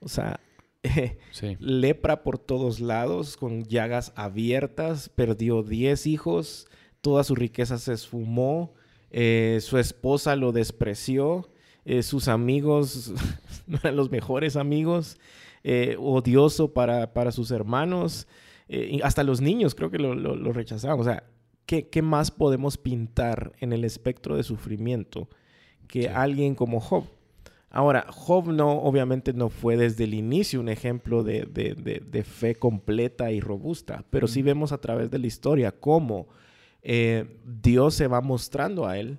O 0.00 0.08
sea, 0.08 0.40
lepra 1.58 2.22
por 2.22 2.38
todos 2.38 2.80
lados, 2.80 3.36
con 3.36 3.64
llagas 3.64 4.12
abiertas, 4.16 5.08
perdió 5.08 5.62
10 5.62 6.06
hijos, 6.06 6.66
toda 7.00 7.24
su 7.24 7.34
riqueza 7.34 7.78
se 7.78 7.92
esfumó, 7.92 8.74
eh, 9.10 9.58
su 9.60 9.78
esposa 9.78 10.36
lo 10.36 10.52
despreció, 10.52 11.48
eh, 11.84 12.02
sus 12.02 12.28
amigos 12.28 13.12
no 13.66 13.78
eran 13.78 13.96
los 13.96 14.10
mejores 14.10 14.56
amigos, 14.56 15.18
eh, 15.64 15.96
odioso 15.98 16.72
para, 16.72 17.12
para, 17.12 17.30
sus 17.30 17.50
hermanos, 17.50 18.26
hasta 19.02 19.22
los 19.22 19.42
niños 19.42 19.74
creo 19.74 19.90
que 19.90 19.98
lo, 19.98 20.14
lo, 20.14 20.52
rechazaban. 20.52 20.98
O 20.98 21.04
sea, 21.04 21.24
¿qué, 21.66 21.88
¿qué, 21.88 22.00
más 22.00 22.30
podemos 22.30 22.78
pintar 22.78 23.52
en 23.60 23.74
el 23.74 23.84
espectro 23.84 24.34
de 24.34 24.44
sufrimiento 24.44 25.28
que 25.88 26.08
alguien 26.08 26.54
como 26.54 26.80
Job? 26.80 27.04
Ahora, 27.74 28.04
Job 28.10 28.48
no, 28.48 28.70
obviamente 28.70 29.32
no 29.32 29.48
fue 29.48 29.78
desde 29.78 30.04
el 30.04 30.12
inicio 30.12 30.60
un 30.60 30.68
ejemplo 30.68 31.24
de, 31.24 32.24
fe 32.28 32.54
completa 32.54 33.32
y 33.32 33.40
robusta, 33.40 34.04
pero 34.10 34.28
sí 34.28 34.42
vemos 34.42 34.72
a 34.72 34.78
través 34.78 35.10
de 35.10 35.18
la 35.18 35.26
historia 35.26 35.72
cómo 35.72 36.28
eh, 36.82 37.40
Dios 37.46 37.94
se 37.94 38.08
va 38.08 38.20
mostrando 38.20 38.86
a 38.86 38.98
él. 38.98 39.18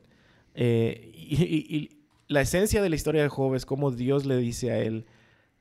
Eh, 0.53 1.11
y, 1.15 1.97
la 2.27 2.41
esencia 2.41 2.83
de 2.83 2.89
la 2.89 2.95
historia 2.95 3.23
de 3.23 3.29
Job 3.29 3.55
es 3.55 3.65
cómo 3.65 3.89
Dios 3.89 4.23
le 4.23 4.37
dice 4.37 4.69
a 4.69 4.77
él, 4.77 5.07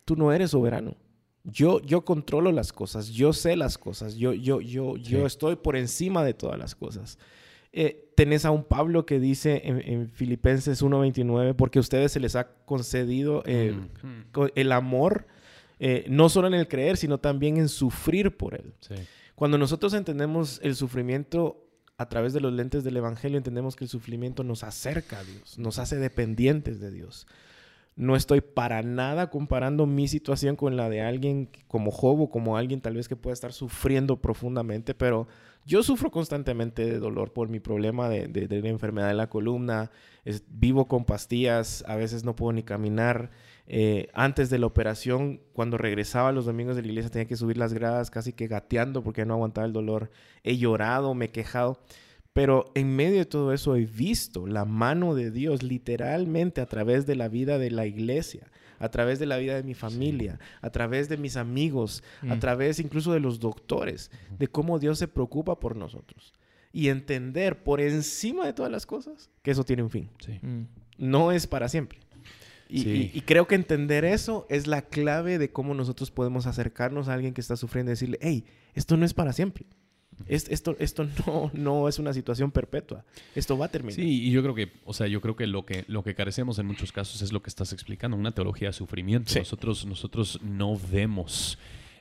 tú 0.05 0.15
no 0.15 0.31
eres 0.31 0.51
soberano. 0.51 0.95
Yo, 1.45 1.81
yo 1.81 2.05
controlo 2.05 2.53
las 2.53 2.75
cosas, 2.75 3.09
yo 3.09 3.33
sé 3.33 3.57
las 3.57 3.79
cosas, 3.79 4.17
yo, 4.17 4.35
yo, 4.35 4.61
yo, 4.61 4.99
yo 4.99 5.25
estoy 5.25 5.57
por 5.57 5.77
encima 5.77 6.23
de 6.25 6.35
todas 6.35 6.59
las 6.59 6.75
cosas. 6.75 7.19
Eh, 7.75 8.13
tenés 8.17 8.45
a 8.45 8.51
un 8.51 8.65
Pablo 8.65 9.07
que 9.07 9.19
dice 9.19 9.63
en, 9.65 10.11
Filipenses 10.11 10.83
1.29, 10.83 11.55
porque 11.57 11.79
a 11.79 11.81
ustedes 11.81 12.13
se 12.13 12.21
les 12.21 12.37
ha 12.37 12.49
concedido 12.67 13.43
eh, 13.47 13.75
mm. 14.03 14.43
el 14.55 14.73
amor, 14.73 15.27
eh, 15.81 16.05
no 16.09 16.29
solo 16.29 16.49
en 16.49 16.55
el 16.55 16.69
creer, 16.69 16.99
sino 16.99 17.19
también 17.19 17.57
en 17.57 17.69
sufrir 17.69 18.37
por 18.37 18.55
él. 18.55 18.75
Cuando 19.35 19.57
nosotros 19.57 19.95
entendemos 19.95 20.61
el 20.63 20.77
sufrimiento 20.77 21.67
a 21.97 22.09
través 22.09 22.35
de 22.35 22.41
los 22.41 22.53
lentes 22.53 22.85
del 22.85 22.99
Evangelio, 22.99 23.39
entendemos 23.39 23.75
que 23.75 23.85
el 23.85 23.91
sufrimiento 23.91 24.45
nos 24.45 24.65
acerca 24.65 25.21
a 25.21 25.25
Dios, 25.25 25.59
nos 25.59 25.79
hace 25.79 25.97
dependientes 25.97 26.79
de 26.79 26.91
Dios. 26.91 27.27
No 27.95 28.17
estoy 28.17 28.41
para 28.41 28.83
nada 28.83 29.29
comparando 29.29 29.87
mi 29.87 30.09
situación 30.09 30.57
con 30.57 30.77
la 30.77 30.89
de 30.89 31.03
alguien 31.03 31.51
como 31.69 31.91
Job 31.91 32.21
o 32.23 32.31
como 32.31 32.57
alguien 32.57 32.81
tal 32.81 32.95
vez 32.95 33.07
que 33.07 33.17
pueda 33.17 33.35
estar 33.35 33.53
sufriendo 33.53 34.21
profundamente, 34.21 34.95
pero 34.95 35.29
yo 35.65 35.83
sufro 35.83 36.11
constantemente 36.11 36.85
de 36.85 36.99
dolor 36.99 37.33
por 37.33 37.49
mi 37.49 37.61
problema 37.61 38.09
de, 38.09 38.27
de, 38.29 38.63
la 38.63 38.69
enfermedad 38.69 39.09
de 39.09 39.15
la 39.15 39.29
columna. 39.29 39.91
vivo 40.49 40.89
con 40.89 41.05
pastillas, 41.05 41.85
a 41.87 41.97
veces 41.97 42.25
no 42.25 42.35
puedo 42.35 42.53
ni 42.53 42.63
caminar. 42.63 43.31
Eh, 43.67 44.09
antes 44.13 44.51
de 44.51 44.59
la 44.59 44.67
operación, 44.67 45.41
cuando 45.53 45.79
regresaba 45.79 46.33
los 46.33 46.47
domingos 46.47 46.77
de 46.77 46.83
la 46.83 46.89
iglesia, 46.89 47.11
tenía 47.11 47.29
que 47.29 47.37
subir 47.37 47.57
las 47.57 47.73
gradas 47.73 48.11
casi 48.11 48.33
que 48.33 48.49
gateando 48.49 49.03
porque 49.03 49.25
no 49.25 49.35
aguantaba 49.35 49.67
el 49.67 49.73
dolor. 49.73 50.11
He 50.43 50.59
llorado, 50.59 51.15
me 51.15 51.27
he 51.27 51.31
quejado. 51.31 51.79
Pero 52.33 52.65
en 52.75 52.97
medio 52.97 53.19
de 53.19 53.27
todo 53.27 53.53
eso 53.53 53.77
he 53.77 53.85
visto 53.85 54.47
la 54.47 54.65
mano 54.65 55.15
de 55.15 55.31
Dios 55.31 55.63
literalmente 55.63 56.61
a 56.61 56.67
través 56.67 57.07
de 57.07 57.15
la 57.15 57.29
vida 57.29 57.59
de 57.59 57.71
la 57.71 57.87
iglesia 57.87 58.51
a 58.83 58.91
través 58.91 59.21
de 59.21 59.27
la 59.27 59.39
vida 59.39 59.55
de 59.55 59.63
mi 59.63 59.75
familia, 59.75 60.41
a 60.61 60.71
través 60.71 61.09
de 61.09 61.17
mis 61.17 61.37
amigos, 61.37 62.03
a 62.23 62.35
mm. 62.35 62.41
través 62.41 62.81
incluso 62.81 63.13
de 63.13 63.21
los 63.21 63.39
doctores, 63.39 64.11
de 64.39 64.49
cómo 64.49 64.81
Dios 64.81 64.99
se 64.99 65.07
preocupa 65.07 65.61
por 65.61 65.77
nosotros. 65.77 66.33
Y 66.73 66.89
entender 66.89 67.63
por 67.63 67.81
encima 67.81 68.45
de 68.45 68.53
todas 68.53 68.73
las 68.73 68.85
cosas 68.85 69.31
que 69.43 69.53
eso 69.53 69.63
tiene 69.63 69.85
un 69.85 69.91
fin. 69.91 70.11
Mm. 70.43 70.63
No 70.99 71.31
es 71.31 71.47
para 71.47 71.69
siempre. 71.69 72.01
Y, 72.69 73.21
creo 73.21 73.47
que 73.47 73.55
entender 73.55 74.05
eso 74.05 74.47
es 74.49 74.67
la 74.67 74.83
clave 74.83 75.39
de 75.39 75.53
cómo 75.53 75.75
nosotros 75.75 76.11
podemos 76.11 76.47
acercarnos 76.47 77.07
a 77.07 77.15
alguien 77.15 77.35
que 77.35 77.41
está 77.41 77.57
sufriendo 77.57 77.91
y 77.91 77.93
decirle, 77.93 78.19
hey, 78.21 78.45
esto 78.75 78.97
no 78.97 79.05
es 79.05 79.15
para 79.15 79.33
siempre 79.33 79.67
esto, 80.29 80.77
esto 80.79 81.07
no, 81.27 81.51
no 81.55 81.89
es 81.89 81.99
una 81.99 82.13
situación 82.13 82.51
perpetua. 82.51 83.05
Esto 83.35 83.57
va 83.57 83.67
a 83.67 83.69
terminar. 83.69 83.95
Sí, 83.95 84.29
y 84.29 84.31
yo 84.31 84.43
creo 84.43 84.55
que, 84.55 84.73
o 84.85 84.93
sea, 84.93 85.07
yo 85.07 85.21
creo 85.21 85.37
que 85.37 85.47
lo 85.47 85.65
que, 85.65 85.85
lo 85.89 86.03
que 86.03 86.15
carecemos 86.15 86.59
en 86.59 86.67
muchos 86.67 86.93
casos 86.93 87.23
es 87.23 87.33
lo 87.33 87.43
que 87.43 87.51
estás 87.51 87.73
explicando, 87.73 88.17
una 88.17 88.33
teología 88.33 88.69
de 88.69 88.73
sufrimiento. 88.73 89.33
Nosotros, 89.39 89.87
nosotros 89.87 90.41
no 90.43 90.77
vemos 90.91 91.59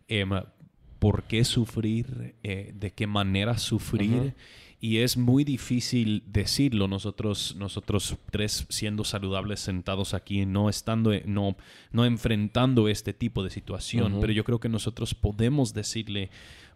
em, 0.07 0.31
por 0.99 1.23
qué 1.23 1.43
sufrir, 1.43 2.35
eh, 2.43 2.73
de 2.75 2.91
qué 2.91 3.07
manera 3.07 3.57
sufrir. 3.57 4.35
Y 4.83 4.97
es 4.97 5.15
muy 5.15 5.43
difícil 5.43 6.23
decirlo 6.25 6.87
nosotros, 6.87 7.55
nosotros 7.55 8.17
tres 8.31 8.65
siendo 8.69 9.03
saludables 9.03 9.59
sentados 9.59 10.15
aquí, 10.15 10.47
no 10.47 10.69
estando, 10.69 11.11
no, 11.25 11.55
no 11.91 12.03
enfrentando 12.03 12.87
este 12.87 13.13
tipo 13.13 13.43
de 13.43 13.51
situación. 13.51 14.17
Pero 14.19 14.33
yo 14.33 14.43
creo 14.43 14.59
que 14.59 14.69
nosotros 14.69 15.13
podemos 15.13 15.75
decirle 15.75 16.31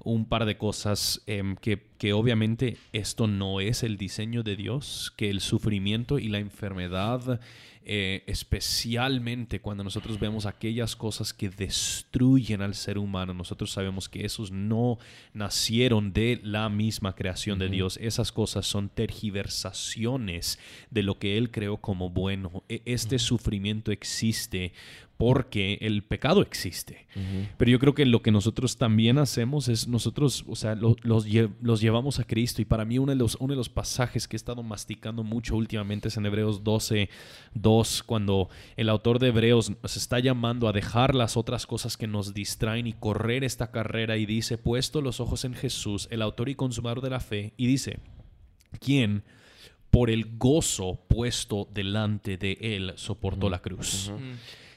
un 0.05 0.25
par 0.25 0.45
de 0.45 0.57
cosas 0.57 1.21
em, 1.27 1.55
que, 1.57 1.81
que, 1.97 2.13
obviamente 2.13 2.77
esto 2.93 3.27
no 3.27 3.59
es 3.59 3.83
el 3.83 3.97
diseño 3.97 4.43
de 4.43 4.55
Dios, 4.55 5.13
que 5.17 5.29
el 5.29 5.41
sufrimiento 5.41 6.19
y 6.19 6.29
la 6.29 6.39
enfermedad, 6.39 7.41
eh, 7.87 8.23
especialmente 8.25 9.61
cuando 9.61 9.83
nosotros 9.83 10.19
vemos 10.19 10.47
aquellas 10.47 10.95
cosas 10.95 11.33
que 11.33 11.49
destruyen 11.49 12.61
al 12.63 12.73
ser 12.73 12.97
humano, 12.97 13.33
nosotros 13.33 13.71
sabemos 13.71 14.09
que 14.09 14.25
esos 14.25 14.51
no 14.51 14.97
nacieron 15.33 16.11
de 16.11 16.39
la 16.43 16.67
misma 16.69 17.13
creación 17.13 17.59
de 17.59 17.69
Dios, 17.69 17.99
esas 18.01 18.31
cosas 18.31 18.65
son 18.65 18.89
tergiversaciones 18.89 20.57
de 20.89 21.03
lo 21.03 21.19
que 21.19 21.37
Él 21.37 21.51
creó 21.51 21.77
como 21.77 22.09
bueno. 22.09 22.63
E, 22.69 22.81
este 22.85 23.19
sufrimiento 23.19 23.91
existe 23.91 24.73
porque 25.17 25.77
el 25.81 26.03
pecado 26.03 26.41
existe. 26.41 27.07
Pero 27.57 27.71
yo 27.71 27.79
creo 27.79 27.93
que 27.93 28.05
lo 28.05 28.21
que 28.21 28.31
nosotros 28.31 28.77
también 28.77 29.17
hacemos 29.17 29.69
es 29.69 29.87
nosotros, 29.87 30.43
o 30.47 30.55
sea, 30.55 30.75
los, 30.75 30.97
los, 31.03 31.81
llevamos 31.81 32.19
a 32.19 32.25
Cristo. 32.25 32.61
Y 32.61 32.65
para 32.65 32.83
mí 32.83 32.99
uno 32.99 33.13
de, 33.13 33.15
los, 33.15 33.35
uno 33.39 33.53
de 33.53 33.57
los 33.57 33.69
pasajes 33.69 34.27
que 34.27 34.35
he 34.35 34.37
estado 34.37 34.61
masticando 34.61 35.23
mucho 35.23 35.55
últimamente 35.55 36.09
es 36.09 36.17
en 36.17 36.25
Hebreos 36.25 36.63
12, 36.65 37.09
2, 37.53 37.74
cuando 38.05 38.49
el 38.77 38.89
autor 38.89 39.19
de 39.19 39.27
Hebreos 39.27 39.71
nos 39.81 39.97
está 39.97 40.19
llamando 40.19 40.67
a 40.67 40.73
dejar 40.73 41.15
las 41.15 41.37
otras 41.37 41.65
cosas 41.65 41.97
que 41.97 42.07
nos 42.07 42.33
distraen 42.33 42.87
y 42.87 42.93
correr 42.93 43.43
esta 43.43 43.71
carrera 43.71 44.17
y 44.17 44.25
dice, 44.25 44.57
puesto 44.57 45.01
los 45.01 45.19
ojos 45.19 45.45
en 45.45 45.53
Jesús, 45.53 46.07
el 46.11 46.21
autor 46.21 46.49
y 46.49 46.55
consumador 46.55 47.01
de 47.01 47.09
la 47.09 47.19
fe, 47.19 47.53
y 47.57 47.67
dice, 47.67 47.99
¿quién? 48.79 49.23
por 49.95 50.09
el 50.09 50.37
gozo 50.37 50.99
puesto 51.07 51.69
delante 51.73 52.35
de 52.35 52.57
él 52.59 52.91
soportó 52.97 53.49
la 53.49 53.61
cruz 53.61 54.11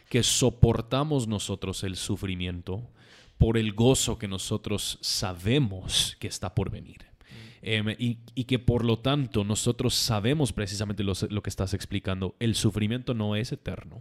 que 0.09 0.23
soportamos 0.23 1.27
nosotros 1.27 1.83
el 1.83 1.97
sufrimiento 1.97 2.89
por 3.37 3.59
el 3.59 3.73
gozo 3.73 4.17
que 4.17 4.29
nosotros 4.29 4.97
sabemos 5.01 6.17
que 6.21 6.29
está 6.29 6.55
por 6.55 6.71
venir. 6.71 7.08
Em, 7.63 7.95
y, 7.99 8.45
que 8.45 8.59
por 8.59 8.85
lo 8.85 8.99
tanto 8.99 9.45
nosotros 9.45 9.95
sabemos 9.95 10.53
precisamente 10.53 11.03
lo, 11.03 11.43
que 11.43 11.51
estás 11.51 11.75
explicando. 11.75 12.35
El 12.39 12.55
sufrimiento 12.55 13.15
no 13.15 13.37
es 13.37 13.53
eterno 13.53 13.99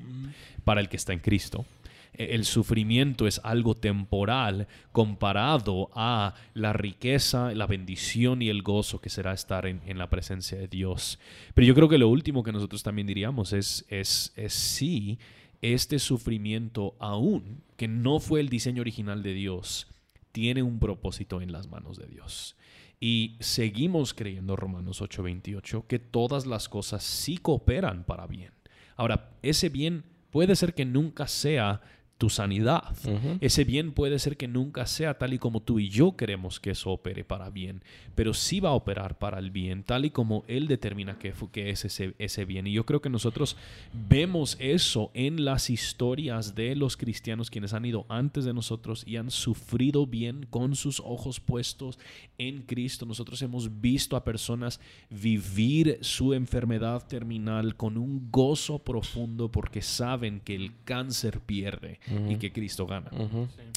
para 0.63 0.79
el 0.79 0.89
que 0.89 0.97
está 0.97 1.13
en 1.13 1.19
Cristo. 1.19 1.65
E, 2.13 2.35
el 2.35 2.45
sufrimiento 2.45 3.27
es 3.27 3.41
algo 3.43 3.75
temporal 3.75 4.67
comparado 4.91 5.89
a 5.95 6.35
la 6.53 6.73
riqueza, 6.73 7.53
la 7.53 7.67
bendición 7.67 8.41
y 8.41 8.49
el 8.49 8.61
gozo 8.61 9.01
que 9.01 9.09
será 9.09 9.33
estar 9.33 9.65
en, 9.65 9.97
la 9.97 10.09
presencia 10.09 10.57
de 10.57 10.67
Dios. 10.67 11.19
Pero 11.53 11.67
yo 11.67 11.75
creo 11.75 11.89
que 11.89 11.97
lo 11.97 12.09
último 12.09 12.43
que 12.43 12.51
nosotros 12.51 12.83
también 12.83 13.07
diríamos 13.07 13.53
es, 13.53 13.85
es, 13.89 14.33
es 14.35 14.53
sí, 14.53 15.17
este 15.61 15.97
sufrimiento 15.97 16.95
aún, 16.99 17.63
que 17.75 17.87
no 17.87 18.19
fue 18.19 18.39
el 18.39 18.49
diseño 18.49 18.81
original 18.81 19.23
de 19.23 19.33
Dios, 19.33 19.87
tiene 20.31 20.61
un 20.61 20.77
propósito 20.77 21.41
en 21.41 21.51
las 21.51 21.67
manos 21.67 21.97
de 21.97 22.05
Dios. 22.05 22.55
Y 22.99 23.37
seguimos 23.39 24.13
creyendo, 24.13 24.55
Romanos 24.55 25.01
8:28, 25.01 25.85
que 25.87 25.99
todas 25.99 26.45
las 26.45 26.67
cosas 26.67 27.03
sí 27.03 27.37
cooperan 27.37 28.03
para 28.03 28.25
bien. 28.25 28.53
Ahora, 28.95 29.37
ese 29.43 29.69
bien 29.69 30.03
puede 30.31 30.55
ser 30.55 30.73
que 30.73 30.85
nunca 30.85 31.27
sea 31.27 31.81
tu 32.17 32.29
sanidad. 32.29 32.95
Ese 33.41 33.63
bien 33.63 33.91
puede 33.91 34.19
ser 34.19 34.37
que 34.37 34.47
nunca 34.47 34.87
sea 34.87 35.17
tal 35.17 35.33
y 35.33 35.39
como 35.39 35.61
tú 35.61 35.79
y 35.79 35.89
yo 35.89 36.15
queremos 36.15 36.59
que 36.59 36.71
eso 36.71 36.91
opere 36.91 37.23
para 37.23 37.49
bien, 37.49 37.83
pero 38.15 38.33
sí 38.33 38.59
va 38.59 38.69
a 38.69 38.73
operar 38.73 39.17
para 39.17 39.37
el 39.39 39.51
bien, 39.51 39.83
tal 39.83 40.05
y 40.05 40.09
como 40.09 40.43
Él 40.47 40.67
determina 40.67 41.19
que, 41.19 41.33
que 41.51 41.69
es 41.69 41.85
ese, 41.85 42.15
ese 42.17 42.45
bien. 42.45 42.65
Y 42.65 42.73
yo 42.73 42.85
creo 42.85 43.01
que 43.01 43.09
nosotros 43.09 43.55
vemos 43.93 44.57
eso 44.59 45.11
en 45.13 45.45
las 45.45 45.69
historias 45.69 46.55
de 46.55 46.75
los 46.75 46.97
cristianos 46.97 47.51
quienes 47.51 47.73
han 47.73 47.85
ido 47.85 48.05
antes 48.09 48.45
de 48.45 48.53
nosotros 48.53 49.03
y 49.05 49.17
han 49.17 49.29
sufrido 49.29 50.07
bien 50.07 50.47
con 50.49 50.75
sus 50.75 50.99
ojos 50.99 51.39
puestos 51.39 51.99
en 52.37 52.63
Cristo. 52.63 53.05
Nosotros 53.05 53.41
hemos 53.43 53.79
visto 53.79 54.15
a 54.15 54.23
personas 54.23 54.79
vivir 55.09 55.99
su 56.01 56.33
enfermedad 56.33 57.05
terminal 57.07 57.75
con 57.75 57.97
un 57.97 58.31
gozo 58.31 58.79
profundo 58.79 59.51
porque 59.51 59.81
saben 59.81 60.39
que 60.39 60.55
el 60.55 60.71
cáncer 60.83 61.41
pierde 61.41 61.99
y 62.29 62.37
que 62.37 62.51
Cristo 62.51 62.85
gana. 62.85 63.11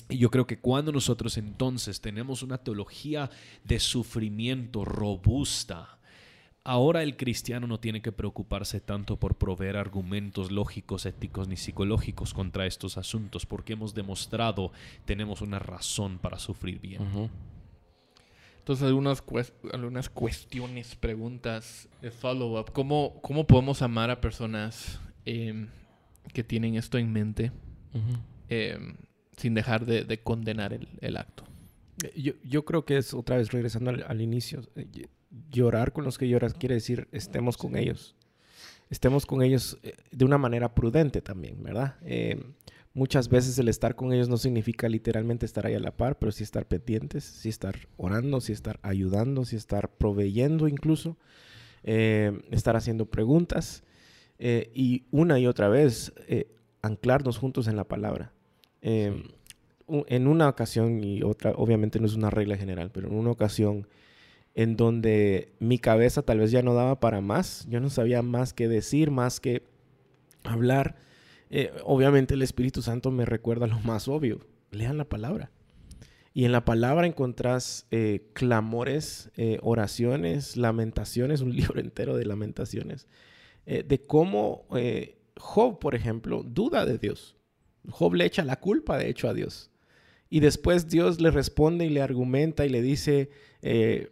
Y 0.09 0.19
yo 0.19 0.31
creo 0.31 0.47
que 0.47 0.59
cuando 0.59 0.93
nosotros 0.93 1.37
entonces 1.39 2.01
tenemos 2.01 2.43
una 2.43 2.59
teología 2.59 3.31
de 3.65 3.79
sufrimiento 3.79 4.85
robusta, 4.85 5.99
ahora 6.65 7.03
el 7.03 7.17
cristiano 7.17 7.67
no 7.67 7.81
tiene 7.81 8.03
que 8.03 8.13
preocuparse 8.13 8.81
tanto 8.81 9.17
por 9.17 9.37
proveer 9.37 9.77
argumentos 9.77 10.51
lógicos, 10.51 11.07
éticos 11.07 11.49
ni 11.49 11.57
psicológicos 11.57 12.35
contra 12.35 12.67
estos 12.67 12.99
asuntos, 12.99 13.47
porque 13.47 13.75
hemos 13.75 13.95
demostrado 13.95 14.73
tenemos 15.05 15.41
una 15.41 15.59
razón 15.59 16.19
para 16.19 16.39
sufrir 16.39 16.81
bien. 16.81 17.31
Entonces, 18.59 18.87
algunas, 18.87 19.25
algunas 19.73 20.09
cuestiones, 20.11 20.95
preguntas 20.95 21.89
de 22.03 22.11
follow-up. 22.11 22.73
¿Cómo, 22.73 23.19
¿Cómo 23.23 23.47
podemos 23.47 23.81
amar 23.83 24.11
a 24.11 24.21
personas 24.21 25.01
em, 25.25 25.67
que 26.33 26.45
tienen 26.45 26.75
esto 26.77 26.99
en 26.99 27.11
mente? 27.13 27.53
Em, 28.49 28.97
sin 29.37 29.55
dejar 29.55 29.87
de, 29.87 30.21
condenar 30.23 30.79
el, 31.01 31.17
acto. 31.17 31.45
Eh, 32.05 32.35
yo, 32.45 32.65
creo 32.65 32.85
que 32.85 32.99
es 32.99 33.15
otra 33.15 33.37
vez 33.37 33.51
regresando 33.53 33.91
al, 33.91 34.21
inicio. 34.21 34.61
Eh, 34.77 35.07
llorar 35.51 35.93
con 35.93 36.05
los 36.05 36.19
que 36.19 36.29
lloras 36.29 36.55
quiere 36.55 36.75
decir 36.75 37.09
estemos 37.13 37.57
con 37.57 37.77
ellos. 37.77 38.17
Estemos 38.91 39.25
con 39.25 39.43
ellos 39.43 39.79
eh, 39.83 39.95
de 40.11 40.25
una 40.25 40.37
manera 40.37 40.75
prudente 40.75 41.23
también, 41.23 41.63
¿verdad? 41.63 41.97
muchas 42.93 43.29
veces 43.29 43.57
el 43.59 43.69
estar 43.69 43.95
con 43.95 44.13
ellos 44.13 44.29
no 44.29 44.37
significa 44.37 44.89
literalmente 44.89 45.47
estar 45.47 45.65
ahí 45.65 45.75
a 45.75 45.81
la 45.81 45.97
par, 45.97 46.19
pero 46.19 46.33
sí 46.33 46.43
estar 46.43 46.67
pendientes, 46.67 47.23
sí 47.23 47.49
estar 47.49 47.77
orando, 47.97 48.41
sí 48.41 48.53
estar 48.53 48.81
ayudando, 48.83 49.45
sí 49.45 49.55
estar 49.55 49.89
proveyendo 49.89 50.67
incluso, 50.67 51.17
estar 51.85 52.75
haciendo 52.77 53.07
preguntas. 53.07 53.85
y 54.39 55.05
una 55.13 55.39
y 55.39 55.47
otra 55.47 55.69
vez, 55.69 56.13
anclarnos 56.83 57.39
juntos 57.39 57.69
en 57.69 57.77
la 57.77 57.85
palabra. 57.85 58.33
Em, 58.83 59.25
en 59.89 60.29
una 60.29 60.49
ocasión, 60.49 61.03
y 61.03 61.23
otra, 61.23 61.53
obviamente 61.53 61.99
no 62.01 62.07
es 62.07 62.15
una 62.15 62.31
regla 62.31 62.57
general, 62.57 62.91
pero 62.93 63.09
en 63.09 63.15
una 63.15 63.31
ocasión 63.31 63.87
en 64.55 64.77
donde 64.77 65.53
mi 65.59 65.79
cabeza 65.79 66.23
tal 66.23 66.39
vez 66.39 66.51
ya 66.51 66.63
no 66.63 66.75
daba 66.75 67.01
para 67.01 67.21
más, 67.21 67.67
yo 67.69 67.81
no 67.81 67.91
sabía 67.91 68.23
más 68.23 68.53
que 68.53 68.69
decir, 68.69 69.11
más 69.11 69.41
que 69.41 69.63
hablar. 70.45 70.97
Eh, 71.51 71.73
obviamente 71.85 72.35
el 72.35 72.43
Espíritu 72.43 72.83
Santo 72.83 73.11
me 73.11 73.25
recuerda 73.25 73.67
lo 73.67 73.79
más 73.81 74.09
obvio, 74.09 74.41
lean 74.71 74.99
la 74.99 75.09
palabra. 75.09 75.51
Y 76.33 76.45
en 76.45 76.53
la 76.53 76.65
palabra 76.65 77.07
encontrás 77.07 77.87
eh, 77.91 78.29
clamores, 78.35 79.31
eh, 79.37 79.59
oraciones, 79.63 80.57
lamentaciones, 80.57 81.41
un 81.41 81.55
libro 81.57 81.81
entero 81.81 82.17
de 82.17 82.25
lamentaciones, 82.25 83.07
de 83.67 84.01
cómo 84.01 84.67
Job, 85.41 85.79
por 85.79 85.95
ejemplo, 85.95 86.43
duda 86.45 86.87
de 86.87 86.99
Dios. 86.99 87.37
Job 87.89 88.15
le 88.15 88.27
echa 88.27 88.45
la 88.45 88.57
culpa, 88.57 88.99
de 88.99 89.09
hecho, 89.09 89.29
a 89.29 89.35
Dios. 89.35 89.71
Y 90.29 90.41
después 90.41 90.89
Dios 90.89 91.21
le 91.21 91.31
responde 91.31 91.87
y 91.87 91.91
le 91.91 92.03
argumenta 92.03 92.65
y 92.65 92.69
le 92.69 92.83
dice, 92.83 93.31
eh, 93.63 94.11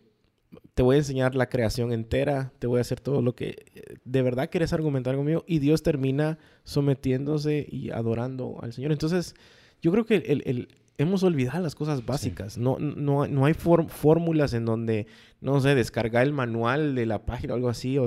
te 0.75 0.83
voy 0.83 0.97
a 0.97 0.99
enseñar 0.99 1.35
la 1.35 1.49
creación 1.49 1.93
entera, 1.93 2.53
te 2.59 2.67
voy 2.67 2.79
a 2.79 2.81
hacer 2.81 3.01
todo 3.01 3.23
lo 3.23 3.35
que 3.35 3.67
eh, 3.75 3.97
de 4.05 4.23
verdad 4.23 4.51
quieres 4.51 4.73
argumentar 4.73 5.15
conmigo. 5.15 5.45
Y 5.47 5.61
Dios 5.61 5.83
termina 5.83 6.39
sometiéndose 6.65 7.67
y 7.71 7.91
adorando 7.91 8.59
al 8.63 8.73
Señor. 8.73 8.91
Entonces, 8.91 9.35
yo 9.81 9.93
creo 9.93 10.07
que 10.07 10.17
el, 10.17 10.69
hemos 10.99 11.23
olvidado 11.23 11.63
las 11.63 11.77
cosas 11.77 12.05
básicas. 12.05 12.59
No, 12.59 12.79
no, 12.79 13.29
no 13.29 13.45
hay 13.45 13.55
fórmulas 13.55 14.53
en 14.55 14.65
donde, 14.65 15.07
no 15.41 15.61
sé, 15.61 15.75
descargar 15.77 16.27
el 16.27 16.33
manual 16.33 16.97
de 16.97 17.07
la 17.07 17.25
página 17.25 17.55
o 17.55 17.57
algo 17.57 17.69
así. 17.69 17.97
O 17.99 18.07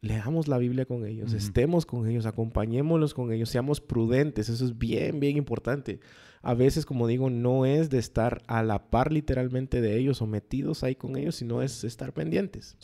leamos 0.00 0.48
la 0.48 0.58
Biblia 0.58 0.86
con 0.86 1.06
ellos, 1.06 1.32
estemos 1.32 1.86
con 1.86 2.08
ellos, 2.08 2.26
acompañémoslos 2.26 3.14
con 3.14 3.32
ellos, 3.32 3.48
seamos 3.48 3.80
prudentes, 3.80 4.48
eso 4.48 4.64
es 4.64 4.78
bien, 4.78 5.20
bien 5.20 5.36
importante. 5.36 6.00
A 6.42 6.54
veces, 6.54 6.86
como 6.86 7.06
digo, 7.06 7.28
no 7.28 7.66
es 7.66 7.90
de 7.90 7.98
estar 7.98 8.42
a 8.46 8.62
la 8.62 8.90
par 8.90 9.12
literalmente 9.12 9.80
de 9.80 9.98
ellos 9.98 10.22
o 10.22 10.26
metidos 10.26 10.84
ahí 10.84 10.94
con 10.94 11.16
ellos, 11.16 11.36
sino 11.36 11.62
es 11.62 11.82
estar 11.82 12.12
pendientes. 12.12 12.76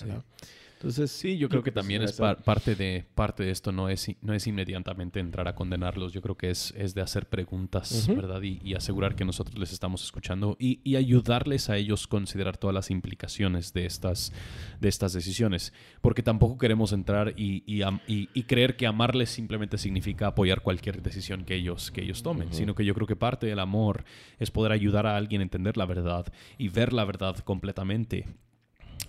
Entonces, 0.83 1.13
sí, 1.13 1.39
yo 1.39 1.49
creo 1.49 1.63
que 1.63 1.71
también 1.71 2.03
es 2.03 2.21
parte, 2.45 2.75
de, 2.75 3.05
parte 3.15 3.45
de 3.45 3.53
esto, 3.53 3.71
no 3.71 3.89
es, 3.89 4.11
no 4.21 4.35
es 4.35 4.49
inmediatamente 4.49 5.21
entrar 5.21 5.47
a 5.47 5.55
condenarlos, 5.55 6.13
yo 6.13 6.21
creo 6.23 6.37
que 6.37 6.51
es, 6.51 6.75
es 6.77 6.93
de 6.93 7.01
hacer 7.01 7.29
preguntas, 7.29 8.09
¿verdad? 8.09 8.43
Y, 8.43 8.75
asegurar 8.75 9.15
que 9.15 9.25
nosotros 9.25 9.57
les 9.59 9.73
estamos 9.73 10.03
escuchando 10.03 10.57
y, 10.59 10.81
y, 10.83 10.97
ayudarles 10.97 11.71
a 11.71 11.77
ellos 11.77 12.09
considerar 12.09 12.57
todas 12.57 12.75
las 12.75 12.91
implicaciones 12.91 13.73
de 13.73 13.87
estas, 13.87 14.33
de 14.81 14.89
estas 14.89 15.13
decisiones, 15.13 15.73
porque 16.01 16.25
tampoco 16.25 16.59
queremos 16.59 16.93
entrar 16.93 17.33
y, 17.37 17.63
y 17.65 18.43
creer 18.43 18.75
que 18.75 18.89
amarles 18.89 19.31
simplemente 19.31 19.79
significa 19.79 20.27
apoyar 20.27 20.63
cualquier 20.63 21.01
decisión 21.01 21.45
que 21.45 21.55
ellos, 21.55 21.93
que 21.93 22.03
ellos 22.03 22.25
tomen, 22.25 22.53
sino 22.53 22.75
que 22.75 22.85
yo 22.85 22.93
creo 22.95 23.07
que 23.07 23.15
parte 23.15 23.47
del 23.47 23.61
amor 23.61 24.05
es 24.41 24.51
poder 24.51 24.73
ayudar 24.73 25.07
a 25.07 25.17
alguien 25.17 25.43
a 25.43 25.45
entender 25.45 25.77
la 25.77 25.87
verdad 25.87 26.27
y 26.59 26.71
ver 26.71 26.93
la 26.93 27.05
verdad 27.05 27.37
completamente 27.37 28.27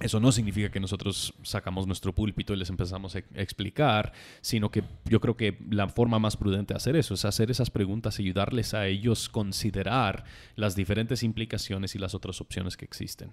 eso 0.04 0.20
no 0.20 0.32
significa 0.32 0.70
que 0.70 0.80
nosotros 0.80 1.34
sacamos 1.44 1.88
nuestro 1.88 2.14
púlpito 2.14 2.54
y 2.54 2.58
les 2.58 2.70
empezamos 2.70 3.16
a 3.16 3.20
explicar, 3.36 4.12
sino 4.42 4.70
que 4.70 4.84
yo 5.06 5.22
creo 5.22 5.38
que 5.38 5.58
la 5.70 5.88
forma 5.88 6.20
más 6.20 6.36
prudente 6.36 6.74
de 6.74 6.78
hacer 6.78 6.96
eso 6.96 7.14
es 7.14 7.24
hacer 7.24 7.50
esas 7.50 7.70
preguntas 7.70 8.20
y 8.20 8.24
ayudarles 8.24 8.74
a 8.74 8.86
ellos 8.86 9.30
considerar 9.30 10.26
las 10.56 10.76
diferentes 10.76 11.24
implicaciones 11.24 11.96
y 11.96 12.00
las 12.00 12.14
otras 12.14 12.42
opciones 12.42 12.76
que 12.76 12.86
existen. 12.86 13.32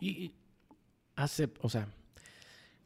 Y 0.00 0.32
hace, 1.14 1.50
o 1.62 1.68
sea, 1.68 1.88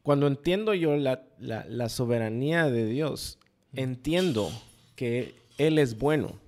cuando 0.02 0.26
entiendo 0.26 0.74
yo 0.74 0.96
la, 0.96 1.24
la 1.38 1.88
soberanía 1.88 2.66
de 2.66 2.86
Dios, 2.86 3.38
entiendo 3.72 4.50
que 4.94 5.34
Él 5.56 5.78
es 5.78 5.98
bueno. 5.98 6.38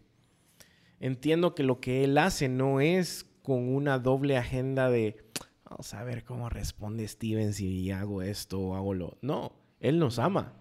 Entiendo 1.01 1.55
que 1.55 1.63
lo 1.63 1.81
que 1.81 2.05
Él 2.05 2.19
hace 2.19 2.49
no 2.49 2.81
es 2.81 3.27
con 3.43 3.75
una 3.75 3.99
doble 3.99 4.37
agenda 4.37 4.89
de 4.89 5.17
vamos 5.73 5.95
a 5.95 6.05
ver 6.05 6.23
cómo 6.25 6.51
responde 6.51 7.09
Steven 7.09 7.55
si 7.55 7.91
hago 7.91 8.21
esto 8.21 8.61
o 8.61 8.77
hago 8.77 8.93
lo. 8.93 9.17
No, 9.23 9.53
Él 9.81 9.99
nos 9.99 10.19
ama 10.19 10.53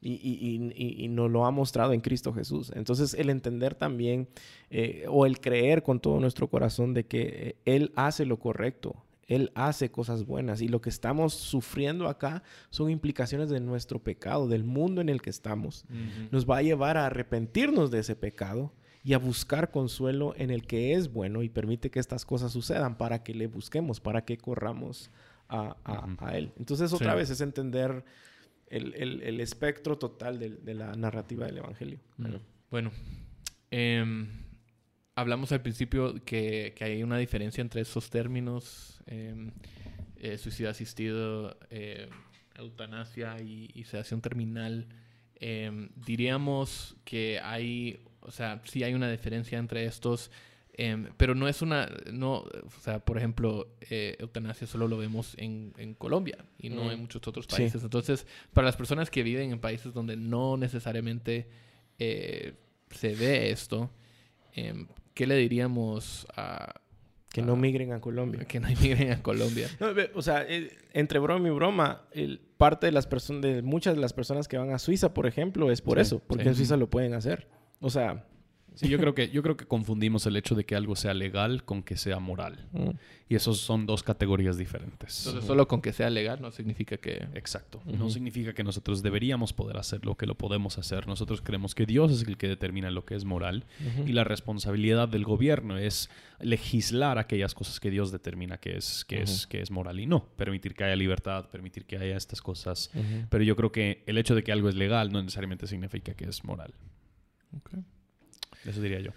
y, 0.00 0.12
y, 0.12 1.04
y, 1.04 1.08
nos 1.08 1.30
lo 1.30 1.46
ha 1.46 1.50
mostrado 1.50 1.94
en 1.94 2.00
Cristo 2.00 2.34
Jesús. 2.34 2.70
Entonces, 2.74 3.14
el 3.14 3.30
entender 3.30 3.74
también 3.74 4.28
eh, 4.70 5.06
o 5.08 5.24
el 5.24 5.40
creer 5.40 5.82
con 5.82 6.00
todo 6.00 6.20
nuestro 6.20 6.48
corazón 6.48 6.92
de 6.92 7.06
que 7.06 7.20
eh, 7.20 7.56
Él 7.64 7.92
hace 7.96 8.26
lo 8.26 8.38
correcto. 8.38 9.04
Él 9.26 9.52
hace 9.54 9.90
cosas 9.90 10.24
buenas 10.24 10.62
y 10.62 10.68
lo 10.68 10.80
que 10.80 10.88
estamos 10.88 11.34
sufriendo 11.34 12.08
acá 12.08 12.42
son 12.70 12.90
implicaciones 12.90 13.50
de 13.50 13.60
nuestro 13.60 14.02
pecado, 14.02 14.48
del 14.48 14.64
mundo 14.64 15.02
en 15.02 15.10
el 15.10 15.20
que 15.20 15.28
estamos. 15.28 15.84
Nos 16.30 16.48
va 16.48 16.58
a 16.58 16.62
llevar 16.62 16.96
a 16.96 17.06
arrepentirnos 17.06 17.90
de 17.90 17.98
ese 17.98 18.16
pecado 18.16 18.72
y 19.08 19.14
a 19.14 19.18
buscar 19.18 19.70
consuelo 19.70 20.34
en 20.36 20.50
el 20.50 20.66
que 20.66 20.92
es 20.92 21.10
bueno 21.10 21.42
y 21.42 21.48
permite 21.48 21.90
que 21.90 21.98
estas 21.98 22.26
cosas 22.26 22.52
sucedan 22.52 22.98
para 22.98 23.24
que 23.24 23.32
le 23.32 23.46
busquemos, 23.46 24.00
para 24.00 24.26
que 24.26 24.36
corramos 24.36 25.10
a, 25.48 25.74
Él. 26.34 26.52
Entonces, 26.58 26.92
otra 26.92 27.14
vez 27.14 27.30
es 27.30 27.40
entender 27.40 28.04
el, 28.66 29.40
espectro 29.40 29.96
total 29.96 30.38
de, 30.38 30.74
la 30.74 30.94
narrativa 30.94 31.46
del 31.46 31.56
Evangelio. 31.56 31.98
Bueno, 32.70 32.92
em, 33.70 34.28
hablamos 35.14 35.52
al 35.52 35.62
principio 35.62 36.22
que, 36.26 36.74
hay 36.78 37.02
una 37.02 37.16
diferencia 37.16 37.62
entre 37.62 37.80
esos 37.80 38.10
términos, 38.10 39.00
em, 39.06 39.52
eh, 40.16 40.36
suicidio 40.36 40.68
asistido, 40.68 41.56
eh, 41.70 42.10
eutanasia 42.56 43.40
y, 43.40 43.70
y, 43.72 43.84
sedación 43.84 44.20
terminal. 44.20 44.86
Em, 45.36 45.88
diríamos 45.96 46.94
que 47.06 47.40
hay 47.40 48.00
o 48.20 48.30
sea, 48.30 48.60
sí 48.64 48.82
hay 48.82 48.94
una 48.94 49.10
diferencia 49.10 49.58
entre 49.58 49.84
estos, 49.84 50.30
em, 50.74 51.08
pero 51.16 51.34
no 51.34 51.48
es 51.48 51.60
una, 51.62 51.88
no, 52.12 52.38
o 52.38 52.80
sea, 52.82 53.00
por 53.00 53.18
ejemplo, 53.18 53.68
eh, 53.90 54.16
eutanasia 54.20 54.66
solo 54.66 54.86
lo 54.88 54.96
vemos 54.96 55.34
en, 55.38 55.72
en 55.78 55.94
Colombia 55.94 56.44
y 56.58 56.70
no 56.70 56.90
en 56.90 56.98
mm. 56.98 57.02
muchos 57.02 57.26
otros 57.26 57.46
países. 57.46 57.82
Entonces, 57.82 58.26
para 58.52 58.66
las 58.66 58.76
personas 58.76 59.10
que 59.10 59.22
viven 59.22 59.50
en 59.52 59.60
países 59.60 59.92
donde 59.92 60.16
no 60.16 60.56
necesariamente 60.56 61.48
eh, 61.98 62.54
se 62.90 63.14
ve 63.14 63.50
esto, 63.50 63.90
em, 64.54 64.86
¿qué 65.14 65.26
le 65.26 65.36
diríamos 65.36 66.26
a, 66.36 66.80
Que 67.32 67.42
no 67.42 67.56
migren 67.56 67.92
a 67.92 68.00
Colombia. 68.00 68.44
que 68.44 68.60
no 68.60 68.68
emigren 68.68 69.10
a 69.12 69.22
Colombia. 69.22 69.68
No, 69.80 69.88
o 70.14 70.22
sea, 70.22 70.44
eh, 70.48 70.70
entre 70.92 71.18
broma 71.18 71.48
y 71.48 71.50
broma, 71.50 72.02
el- 72.12 72.40
parte 72.56 72.86
de 72.86 72.92
las 72.92 73.06
personas, 73.06 73.42
de 73.42 73.62
muchas 73.62 73.94
de 73.94 74.00
las 74.00 74.12
personas 74.12 74.48
que 74.48 74.58
van 74.58 74.70
a 74.70 74.78
Suiza, 74.78 75.12
por 75.14 75.26
ejemplo, 75.26 75.70
es 75.70 75.80
por 75.82 75.98
Sí, 75.98 76.02
eso, 76.02 76.18
porque 76.26 76.44
sí. 76.44 76.48
en 76.50 76.54
Suiza 76.56 76.76
lo 76.76 76.88
pueden 76.88 77.14
hacer. 77.14 77.46
O 77.80 77.90
sea, 77.90 78.24
Sí, 78.78 78.88
yo 78.88 78.98
creo 78.98 79.12
que 79.12 79.28
yo 79.30 79.42
creo 79.42 79.56
que 79.56 79.64
confundimos 79.66 80.24
el 80.26 80.36
hecho 80.36 80.54
de 80.54 80.64
que 80.64 80.76
algo 80.76 80.94
sea 80.94 81.12
legal 81.12 81.64
con 81.64 81.82
que 81.82 81.96
sea 81.96 82.20
moral. 82.20 82.64
mm, 82.70 82.90
Y 83.28 83.34
esos 83.34 83.58
son 83.58 83.86
dos 83.86 84.04
categorías 84.04 84.56
diferentes. 84.56 85.26
Entonces, 85.26 85.44
solo 85.48 85.66
con 85.66 85.82
que 85.82 85.92
sea 85.92 86.10
legal 86.10 86.40
no 86.40 86.52
significa 86.52 86.96
que... 86.96 87.26
Exacto. 87.34 87.82
No 87.84 88.08
significa 88.08 88.52
que 88.52 88.62
nosotros 88.62 89.02
deberíamos 89.02 89.52
poder 89.52 89.78
hacerlo, 89.78 90.14
que 90.14 90.26
lo 90.26 90.36
podemos 90.36 90.78
hacer. 90.78 91.08
Nosotros 91.08 91.40
creemos 91.42 91.74
que 91.74 91.86
Dios 91.86 92.12
es 92.12 92.22
el 92.28 92.36
que 92.36 92.46
determina 92.46 92.92
lo 92.92 93.04
que 93.04 93.16
es 93.16 93.24
moral 93.24 93.64
y 94.06 94.12
la 94.12 94.22
responsabilidad 94.22 95.08
del 95.08 95.24
gobierno 95.24 95.76
es 95.76 96.08
legislar 96.38 97.18
aquellas 97.18 97.54
cosas 97.54 97.80
que 97.80 97.90
Dios 97.90 98.12
determina 98.12 98.58
que 98.58 98.76
es, 98.76 99.04
que 99.04 99.22
es, 99.22 99.48
que 99.48 99.60
es 99.60 99.72
moral 99.72 99.98
y 99.98 100.06
no. 100.06 100.24
Permitir 100.36 100.74
que 100.74 100.84
haya 100.84 100.94
libertad, 100.94 101.50
permitir 101.50 101.84
que 101.84 101.98
haya 101.98 102.16
estas 102.16 102.40
cosas. 102.40 102.92
Pero 103.28 103.42
yo 103.42 103.56
creo 103.56 103.72
que 103.72 104.04
el 104.06 104.18
hecho 104.18 104.36
de 104.36 104.44
que 104.44 104.52
algo 104.52 104.68
es 104.68 104.76
legal 104.76 105.10
no 105.10 105.20
necesariamente 105.20 105.66
significa 105.66 106.14
que 106.14 106.26
es 106.26 106.44
moral. 106.44 106.72
Eso 108.64 108.80
diría 108.82 109.00
yo. 109.00 109.10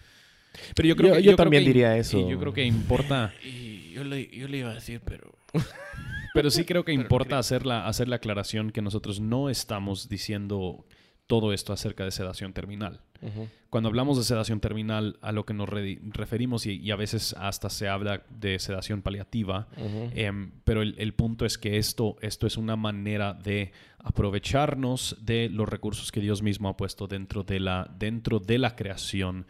Pero 0.76 0.88
yo 0.88 0.96
creo 0.96 1.10
Yo- 1.10 1.16
que 1.16 1.24
yo 1.24 1.28
creo 1.30 1.38
también 1.38 1.64
que- 1.64 1.70
diría 1.70 1.98
eso. 1.98 2.20
y 2.20 2.30
yo 2.30 2.40
creo 2.40 2.54
que 2.54 2.64
importa, 2.66 3.34
Y 3.44 3.92
yo 3.94 4.04
le, 4.04 4.28
yo 4.30 4.48
le 4.48 4.58
iba 4.58 4.72
a 4.72 4.76
decir, 4.76 5.02
pero... 5.04 5.34
pero 6.34 6.50
sí 6.50 6.64
creo 6.66 6.86
que 6.86 6.94
importa 6.94 7.38
hacer 7.38 7.66
la, 7.66 7.88
hacer 7.88 8.08
la 8.08 8.18
aclaración 8.18 8.72
que 8.72 8.82
nosotros 8.82 9.20
no 9.20 9.50
estamos 9.50 10.08
diciendo 10.10 10.86
todo 11.28 11.54
esto 11.54 11.74
acerca 11.74 12.04
de 12.06 12.12
sedación 12.12 12.54
terminal. 12.54 13.02
Cuando 13.70 13.88
hablamos 13.88 14.18
de 14.18 14.24
sedación 14.24 14.60
terminal, 14.60 15.18
a 15.22 15.32
lo 15.32 15.46
que 15.46 15.54
nos 15.54 15.70
re- 15.70 16.00
referimos, 16.04 16.66
y, 16.66 16.74
y 16.82 16.92
a 16.92 16.96
veces 16.98 17.34
hasta 17.40 17.70
se 17.70 17.88
habla 17.88 18.24
de 18.30 18.60
sedación 18.60 19.02
paliativa, 19.02 19.68
em, 20.14 20.52
pero 20.66 20.82
el, 20.82 20.96
el 20.98 21.14
punto 21.14 21.46
es 21.46 21.58
que 21.58 21.78
esto, 21.78 22.18
esto 22.22 22.48
es 22.48 22.58
una 22.58 22.76
manera 22.76 23.34
de 23.34 23.72
aprovecharnos 24.04 25.18
de 25.22 25.50
los 25.50 25.68
recursos 25.68 26.12
que 26.12 26.20
Dios 26.22 26.42
mismo 26.42 26.70
ha 26.70 26.78
puesto 26.78 27.08
dentro 27.08 27.44
de 27.44 27.60
la, 27.60 27.90
dentro 27.98 28.40
de 28.40 28.58
la 28.58 28.76
creación, 28.76 29.46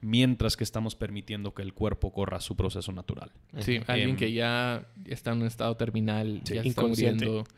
mientras 0.00 0.56
que 0.56 0.64
estamos 0.64 0.94
permitiendo 0.96 1.54
que 1.54 1.62
el 1.62 1.74
cuerpo 1.74 2.12
corra 2.12 2.40
su 2.40 2.56
proceso 2.56 2.92
natural. 2.92 3.30
Sí, 3.58 3.80
alguien 3.86 4.10
Em, 4.10 4.16
que 4.16 4.32
ya 4.32 4.86
está 5.04 5.32
en 5.32 5.42
un 5.42 5.46
estado 5.46 5.76
terminal, 5.76 6.40
Sí, 6.44 6.54
ya 6.54 6.60
está 6.62 6.68
inconsciente. 6.82 7.26
muriendo, 7.26 7.48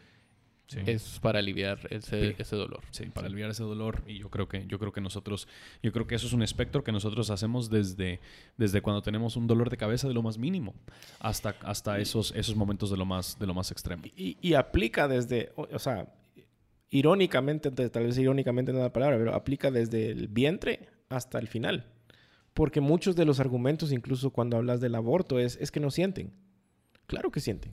Sí. 0.66 0.78
es 0.86 1.18
para 1.20 1.40
aliviar 1.40 1.78
ese, 1.90 2.30
Sí. 2.30 2.36
ese 2.38 2.56
dolor. 2.56 2.80
Sí, 2.90 3.04
para 3.06 3.26
aliviar 3.26 3.50
ese 3.50 3.62
dolor 3.62 4.02
y 4.06 4.18
yo 4.18 4.30
creo 4.30 4.48
que 4.48 4.66
yo 4.66 4.78
creo 4.78 4.92
que 4.92 5.00
nosotros 5.02 5.46
yo 5.82 5.92
creo 5.92 6.06
que 6.06 6.14
eso 6.14 6.26
es 6.26 6.32
un 6.32 6.42
espectro 6.42 6.82
que 6.82 6.90
nosotros 6.90 7.28
hacemos 7.30 7.68
desde 7.68 8.18
desde 8.56 8.80
cuando 8.80 9.02
tenemos 9.02 9.36
un 9.36 9.46
dolor 9.46 9.68
de 9.68 9.76
cabeza 9.76 10.08
de 10.08 10.14
lo 10.14 10.22
más 10.22 10.38
mínimo 10.38 10.74
hasta 11.20 11.54
hasta 11.62 11.98
esos 11.98 12.32
esos 12.34 12.56
momentos 12.56 12.90
de 12.90 12.96
lo 12.96 13.04
más 13.04 13.38
de 13.38 13.46
lo 13.46 13.52
más 13.54 13.70
extremo. 13.72 14.04
Y, 14.16 14.38
y 14.40 14.54
aplica 14.54 15.06
desde, 15.06 15.52
o, 15.56 15.68
o 15.70 15.78
sea, 15.78 16.08
irónicamente, 16.90 17.70
te- 17.70 17.90
tal 17.90 18.04
vez 18.06 18.18
irónicamente 18.18 18.72
no 18.72 18.78
es 18.78 18.84
la 18.84 18.92
palabra, 18.92 19.18
pero 19.18 19.34
aplica 19.34 19.70
desde 19.70 20.10
el 20.10 20.28
vientre 20.28 20.88
hasta 21.08 21.38
el 21.38 21.48
final. 21.48 21.86
Porque 22.52 22.80
muchos 22.80 23.16
de 23.16 23.24
los 23.24 23.40
argumentos, 23.40 23.90
incluso 23.92 24.30
cuando 24.30 24.56
hablas 24.56 24.80
del 24.80 24.94
aborto, 24.94 25.38
es, 25.40 25.56
es 25.60 25.70
que 25.72 25.80
no 25.80 25.90
sienten. 25.90 26.32
Claro 27.06 27.30
que 27.30 27.40
sienten. 27.40 27.72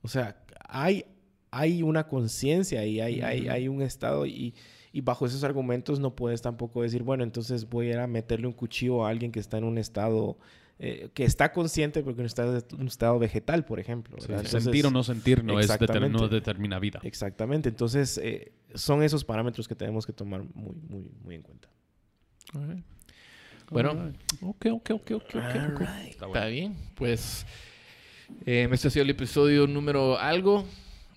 O 0.00 0.08
sea, 0.08 0.42
hay, 0.68 1.04
hay 1.52 1.82
una 1.82 2.08
conciencia 2.08 2.84
y 2.86 2.98
hay, 3.00 3.20
hay, 3.20 3.46
hay 3.48 3.68
un 3.68 3.82
estado 3.82 4.24
y, 4.26 4.54
y 4.90 5.00
bajo 5.02 5.26
esos 5.26 5.44
argumentos 5.44 6.00
no 6.00 6.16
puedes 6.16 6.40
tampoco 6.42 6.82
decir, 6.82 7.02
bueno, 7.02 7.22
entonces 7.24 7.68
voy 7.68 7.88
a 7.88 7.90
ir 7.90 7.98
a 7.98 8.06
meterle 8.06 8.46
un 8.46 8.54
cuchillo 8.54 9.04
a 9.06 9.10
alguien 9.10 9.30
que 9.30 9.38
está 9.38 9.58
en 9.58 9.64
un 9.64 9.76
estado, 9.76 10.38
eh, 10.78 11.10
que 11.12 11.24
está 11.24 11.52
consciente, 11.52 12.02
pero 12.02 12.16
que 12.16 12.24
está 12.24 12.44
en 12.44 12.80
un 12.80 12.86
estado 12.88 13.18
vegetal, 13.18 13.66
por 13.66 13.78
ejemplo. 13.78 14.16
¿verdad? 14.16 14.38
Entonces- 14.38 14.64
sentir 14.64 14.86
o 14.86 14.90
no 14.90 15.04
sentir 15.04 15.44
no 15.44 15.60
es 15.60 15.68
no 16.10 16.28
determina 16.28 16.78
vida. 16.78 17.00
Exactamente. 17.02 17.68
Entonces, 17.68 18.18
eh, 18.18 18.52
son 18.74 19.02
esos 19.02 19.22
parámetros 19.22 19.68
que 19.68 19.74
tenemos 19.74 20.06
que 20.06 20.14
tomar 20.14 20.42
muy, 20.54 20.74
muy, 20.88 21.10
muy 21.22 21.34
en 21.34 21.42
cuenta. 21.42 21.68
Bueno, 23.70 24.12
ok, 24.40 24.66
ok, 24.72 24.90
ok, 24.90 25.10
ok, 25.12 25.12
ok. 25.12 25.34
ok. 25.74 25.80
Está 25.82 26.08
Está 26.08 26.26
bueno. 26.26 26.46
bien, 26.48 26.76
pues 26.94 27.46
eh, 28.46 28.68
este 28.70 28.88
ha 28.88 28.90
sido 28.90 29.02
el 29.04 29.10
episodio 29.10 29.66
número 29.66 30.18
algo. 30.18 30.64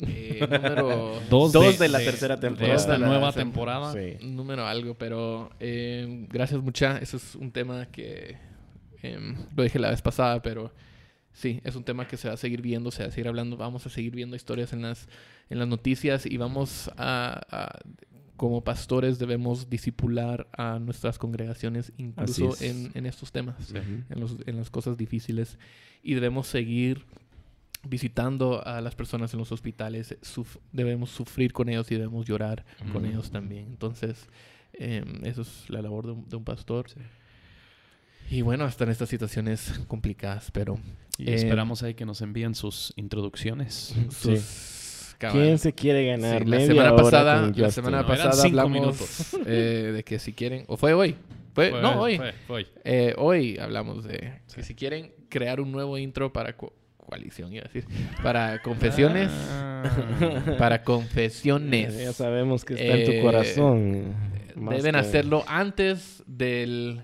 Eh, 0.01 0.39
número 0.41 1.19
Dos, 1.29 1.51
Dos 1.53 1.79
de 1.79 1.87
la 1.89 1.99
tercera 1.99 2.35
de 2.35 2.41
temporada. 2.41 2.75
esta 2.75 2.93
De 2.93 2.99
la 2.99 3.07
nueva 3.07 3.31
temporada. 3.31 3.93
Sí. 3.93 4.17
número 4.25 4.65
algo, 4.65 4.95
pero 4.95 5.49
eh, 5.59 6.25
gracias 6.29 6.61
mucha. 6.61 6.97
Eso 6.97 7.17
es 7.17 7.35
un 7.35 7.51
tema 7.51 7.85
que 7.87 8.37
em, 9.01 9.35
lo 9.55 9.63
dije 9.63 9.79
la 9.79 9.89
vez 9.89 10.01
pasada, 10.01 10.41
pero 10.41 10.71
sí, 11.33 11.61
es 11.63 11.75
un 11.75 11.83
tema 11.83 12.07
que 12.07 12.17
se 12.17 12.27
va 12.27 12.33
a 12.33 12.37
seguir 12.37 12.61
viendo, 12.61 12.91
se 12.91 13.03
va 13.03 13.09
a 13.09 13.11
seguir 13.11 13.27
hablando. 13.27 13.57
Vamos 13.57 13.85
a 13.85 13.89
seguir 13.89 14.13
viendo 14.15 14.35
historias 14.35 14.73
en 14.73 14.81
las, 14.81 15.07
en 15.49 15.59
las 15.59 15.67
noticias 15.67 16.25
y 16.25 16.37
vamos 16.37 16.89
a, 16.97 17.41
a- 17.49 17.79
como 18.37 18.65
pastores 18.65 19.17
debemos 19.17 19.69
disipular 19.69 20.47
a 20.57 20.77
nuestras 20.79 21.17
congregaciones 21.17 21.93
incluso 21.97 22.53
en, 22.59 22.91
en 22.93 23.05
estos 23.05 23.31
temas, 23.31 23.55
Sí. 23.67 23.77
en, 23.77 24.19
los- 24.19 24.35
en 24.45 24.57
las 24.57 24.69
cosas 24.69 24.97
difíciles 24.97 25.57
y 26.03 26.15
debemos 26.15 26.47
seguir 26.47 27.05
visitando 27.87 28.65
a 28.65 28.81
las 28.81 28.95
personas 28.95 29.33
en 29.33 29.39
los 29.39 29.51
hospitales, 29.51 30.17
suf- 30.21 30.57
debemos 30.71 31.09
sufrir 31.11 31.53
con 31.53 31.69
ellos 31.69 31.89
y 31.91 31.95
debemos 31.95 32.25
llorar 32.25 32.65
con 32.91 33.03
Ujú. 33.03 33.05
ellos 33.05 33.31
también. 33.31 33.67
Entonces, 33.67 34.27
em, 34.73 35.23
eso 35.25 35.41
es 35.43 35.69
la 35.69 35.81
labor 35.81 36.05
de 36.05 36.11
un, 36.13 36.27
de 36.29 36.35
un 36.35 36.43
pastor. 36.43 36.89
Sí. 36.89 36.99
Y 38.31 38.41
bueno, 38.41 38.63
hasta 38.65 38.83
en 38.85 38.89
estas 38.89 39.09
situaciones 39.09 39.79
complicadas, 39.87 40.49
pero 40.51 40.79
Y 41.17 41.29
Eh, 41.29 41.35
esperamos 41.35 41.81
ahí 41.83 41.93
que 41.93 42.05
nos 42.05 42.21
envíen 42.21 42.55
sus 42.55 42.91
introducciones. 42.97 43.95
sus- 44.11 45.15
cabal. 45.17 45.37
¿Quién 45.43 45.57
se 45.59 45.71
quiere 45.73 46.05
ganar 46.07 46.39
Sí, 46.43 46.49
la 46.49 46.57
media 46.57 46.67
semana 46.67 46.91
hora 46.93 47.03
pasada, 47.03 47.41
con 47.53 47.61
la 47.61 47.71
semana 47.71 48.01
No, 48.01 48.07
pasada 48.07 48.31
cinco 48.33 48.47
hablamos 48.47 48.71
minutos. 48.73 49.33
eh, 49.45 49.91
de 49.95 50.03
que 50.03 50.19
si 50.19 50.33
quieren, 50.33 50.65
o 50.67 50.75
fue 50.75 50.93
hoy, 50.93 51.15
fue, 51.53 51.69
Fue- 51.71 51.81
no 51.81 52.01
hoy, 52.01 52.17
fue- 52.17 52.33
fue 52.47 52.55
hoy. 52.57 52.67
Eh, 52.83 53.13
hoy 53.17 53.57
hablamos 53.59 54.03
de 54.03 54.41
que 54.53 54.63
si 54.63 54.75
quieren 54.75 55.13
crear 55.29 55.61
un 55.61 55.71
nuevo 55.71 55.97
intro 55.97 56.33
para 56.33 56.57
coalición, 57.05 57.53
iba 57.53 57.63
a 57.65 57.67
decir, 57.71 57.85
para 58.23 58.61
confesiones, 58.61 59.29
Ah. 59.31 60.55
para 60.57 60.83
confesiones. 60.83 61.97
Ya 61.97 62.13
sabemos 62.13 62.65
que 62.65 62.73
está 62.73 62.85
en 62.97 63.01
Eh, 63.11 63.17
tu 63.19 63.25
corazón. 63.25 64.13
Más 64.55 64.77
Deben 64.77 64.93
que- 64.93 64.99
hacerlo 64.99 65.43
antes 65.47 66.23
del 66.27 67.01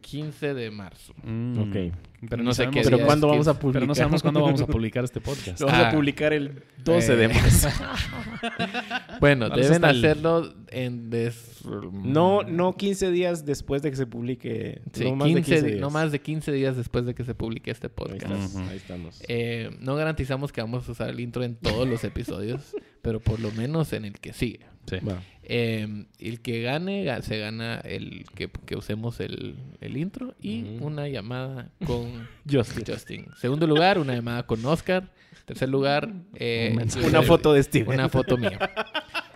15 0.00 0.54
de 0.54 0.70
marzo. 0.70 1.14
Mm. 1.22 1.58
Ok. 1.60 1.94
Pero 2.28 2.42
No 2.42 2.50
no 2.50 2.54
sé 2.54 2.68
qué 2.70 2.82
Pero 2.82 3.00
¿cuándo 3.06 3.28
vamos 3.28 3.48
a 3.48 3.52
15? 3.52 3.60
publicar? 3.62 3.80
Pero 3.80 3.86
no 3.86 3.94
sabemos 3.94 4.20
cuándo 4.22 4.42
vamos 4.42 4.60
a 4.60 4.66
publicar 4.66 5.04
este 5.04 5.20
podcast. 5.20 5.58
Lo 5.60 5.66
vamos 5.68 5.82
Ah. 5.84 5.88
a 5.88 5.92
publicar 5.92 6.32
el 6.34 6.62
12 6.84 7.16
de 7.16 7.24
Eh, 7.24 7.28
marzo. 7.28 7.68
Bueno, 9.20 9.46
eso 9.46 9.56
deben 9.56 9.84
hacerlo 9.84 10.52
en 10.70 11.10
des... 11.10 11.62
No, 11.92 12.42
no 12.42 12.76
15 12.76 13.10
días 13.10 13.44
después 13.44 13.82
de 13.82 13.90
que 13.90 13.96
se 13.96 14.06
publique. 14.06 14.80
Sí, 14.92 15.04
no 15.04 15.16
más 15.16 15.28
15 15.28 15.40
de 15.40 15.44
15 15.44 15.62
di- 15.62 15.68
días. 15.72 15.80
no 15.80 15.90
más 15.90 16.12
de 16.12 16.20
15 16.20 16.52
días 16.52 16.76
después 16.76 17.04
de 17.06 17.14
que 17.14 17.24
se 17.24 17.34
publique 17.34 17.70
este 17.70 17.86
Ahí, 17.88 17.92
podcast. 17.94 18.22
estás, 18.24 18.54
Ujú. 18.54 18.70
ahí 18.70 18.76
estamos. 18.76 19.22
Eh, 19.28 19.70
no 19.80 19.94
garantizamos 19.96 20.52
que 20.52 20.60
vamos 20.60 20.88
a 20.88 20.92
usar 20.92 21.10
el 21.10 21.20
intro 21.20 21.42
en 21.42 21.56
todos 21.56 21.86
los 21.88 22.02
episodios, 22.04 22.74
pero 23.02 23.20
por 23.20 23.40
lo 23.40 23.50
menos 23.52 23.92
en 23.92 24.04
el 24.04 24.14
que 24.18 24.32
sigue. 24.32 24.60
Sí. 24.86 24.96
Eh, 25.42 26.06
el 26.18 26.40
que 26.40 26.62
gane, 26.62 27.04
ga- 27.04 27.22
se 27.22 27.38
gana 27.38 27.76
el 27.84 28.24
que, 28.34 28.48
que 28.66 28.76
usemos 28.76 29.20
el, 29.20 29.56
el 29.80 29.96
intro 29.96 30.34
y 30.40 30.78
una 30.80 31.08
llamada 31.08 31.70
con 31.86 32.28
Justin. 32.50 32.84
Justin. 32.86 33.26
Segundo 33.40 33.66
lugar, 33.66 33.98
una 33.98 34.14
llamada 34.14 34.46
con 34.46 34.64
Oscar. 34.64 35.10
Tercer 35.44 35.68
lugar, 35.68 36.12
eh, 36.34 36.76
Una 37.06 37.22
foto 37.22 37.52
de 37.52 37.62
Steven. 37.62 37.94
una 37.94 38.08
foto 38.08 38.36
mía. 38.36 38.58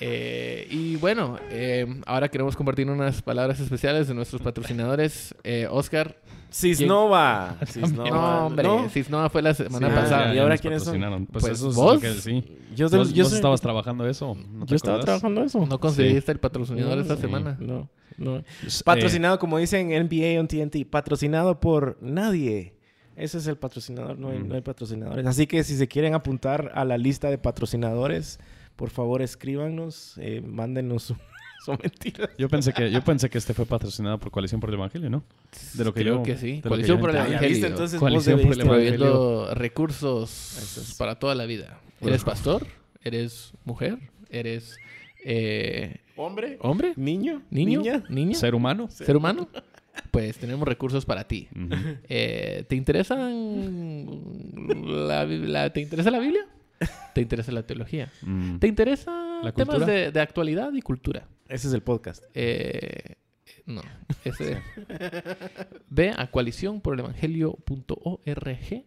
Eh, 0.00 0.66
y 0.70 0.96
bueno, 0.96 1.38
eh, 1.50 1.86
ahora 2.06 2.28
queremos 2.28 2.54
compartir 2.56 2.88
unas 2.88 3.20
palabras 3.22 3.58
especiales 3.60 4.06
de 4.08 4.14
nuestros 4.14 4.40
patrocinadores. 4.42 5.34
Eh, 5.42 5.66
Oscar, 5.70 6.16
Cisnova. 6.52 7.56
Cisnova. 7.66 8.08
no, 8.10 8.46
hombre, 8.46 8.64
¿No? 8.66 8.88
Cisnova 8.88 9.28
fue 9.28 9.42
la 9.42 9.54
semana 9.54 9.88
Sí. 9.88 9.94
pasada. 9.94 10.34
¿y 10.34 10.38
ahora 10.38 10.56
quiénes 10.56 10.82
son? 10.84 11.26
Pues, 11.26 11.42
Pues, 11.44 11.58
eso 11.58 11.70
es 11.70 11.74
¿vos? 11.76 12.00
que 12.00 12.12
sí. 12.14 12.44
Yo, 12.76 12.88
¿Vos, 12.88 13.12
yo 13.12 13.24
vos 13.24 13.30
soy- 13.30 13.36
estabas 13.38 13.60
trabajando 13.60 14.06
eso? 14.08 14.36
¿No 14.52 14.66
yo 14.66 14.76
estaba 14.76 15.00
trabajando 15.00 15.42
eso. 15.42 15.66
No 15.66 15.80
conseguiste 15.80 16.30
el 16.32 16.38
patrocinador 16.38 16.98
esta 16.98 17.16
Sí. 17.16 17.22
semana. 17.22 17.56
No, 17.60 17.88
no. 18.16 18.42
Pues, 18.60 18.82
Patrocinado, 18.82 19.38
como 19.38 19.58
dicen 19.58 19.90
en 19.90 20.02
NBA 20.08 20.38
on 20.40 20.46
TNT, 20.46 20.84
patrocinado 20.84 21.58
por 21.60 21.98
nadie. 22.00 22.74
Ese 23.16 23.38
es 23.38 23.48
el 23.48 23.56
patrocinador, 23.56 24.16
no 24.16 24.28
hay, 24.30 24.38
Mm. 24.38 24.48
no 24.48 24.54
hay 24.54 24.60
patrocinadores. 24.60 25.26
Así 25.26 25.48
que 25.48 25.64
si 25.64 25.76
se 25.76 25.88
quieren 25.88 26.14
apuntar 26.14 26.70
a 26.76 26.84
la 26.84 26.96
lista 26.96 27.28
de 27.30 27.36
patrocinadores, 27.36 28.38
por 28.78 28.90
favor 28.90 29.20
escríbanos, 29.22 30.14
eh, 30.18 30.40
mándenos 30.40 31.02
su, 31.02 31.16
su 31.64 31.72
mentira. 31.72 32.24
eh, 32.26 32.28
yo 32.38 32.48
pensé 32.48 32.72
que 32.72 32.90
yo 32.92 33.02
pensé 33.02 33.28
que 33.28 33.36
este 33.38 33.52
fue 33.52 33.66
patrocinado 33.66 34.18
por 34.18 34.30
Coalición 34.30 34.60
por 34.60 34.70
el 34.70 34.76
Evangelio, 34.76 35.10
¿no? 35.10 35.24
De 35.74 35.84
lo 35.84 35.92
que 35.92 36.02
Creo 36.02 36.18
yo- 36.18 36.22
que 36.22 36.36
sí. 36.36 36.46
de 36.46 36.56
lo 36.56 36.62
que 36.62 36.68
Coalición 36.68 37.00
por 37.00 37.10
el 37.10 37.16
Evangelio. 37.16 37.48
viste, 37.48 37.66
entonces 37.66 37.98
Coalición 37.98 38.36
vos 38.36 38.46
por 38.46 38.54
el 38.54 38.60
Evangelio. 38.62 39.54
Recursos 39.54 40.78
es. 40.78 40.94
para 40.96 41.18
toda 41.18 41.34
la 41.34 41.44
vida. 41.46 41.80
¿Eres 42.00 42.22
pastor? 42.22 42.66
¿Eres 43.02 43.52
mujer? 43.64 43.98
¿Eres 44.30 44.76
eh, 45.24 45.96
¿Hombre? 46.16 46.58
hombre? 46.60 46.92
¿Niño? 46.96 47.42
¿Niño? 47.50 47.80
¿Niña? 47.80 48.04
¿Niña? 48.08 48.34
¿Ser 48.36 48.54
humano? 48.54 48.88
¿Ser 48.90 49.16
humano? 49.16 49.48
pues 50.12 50.38
tenemos 50.38 50.66
recursos 50.68 51.04
para 51.04 51.24
ti. 51.24 51.48
Eh, 52.08 52.64
¿Te 52.68 52.76
interesan 52.76 54.06
la, 55.08 55.24
la- 55.26 55.72
¿Te 55.72 55.80
interesa 55.80 56.10
la 56.12 56.20
Biblia? 56.20 56.46
¿Te 57.18 57.22
interesa 57.22 57.50
la 57.50 57.64
teología? 57.66 58.12
Mm. 58.22 58.58
¿Te 58.58 58.68
interesa 58.68 59.40
¿La 59.42 59.50
temas 59.50 59.84
de, 59.84 60.12
de 60.12 60.20
actualidad 60.20 60.72
y 60.72 60.80
cultura? 60.82 61.26
Ese 61.48 61.66
es 61.66 61.74
el 61.74 61.82
podcast. 61.82 62.22
Eh, 62.32 63.16
no, 63.66 63.82
ese. 64.24 64.62
Ve 65.90 66.14
a 66.16 66.30
coaliciónporelevangelio.org 66.30 68.84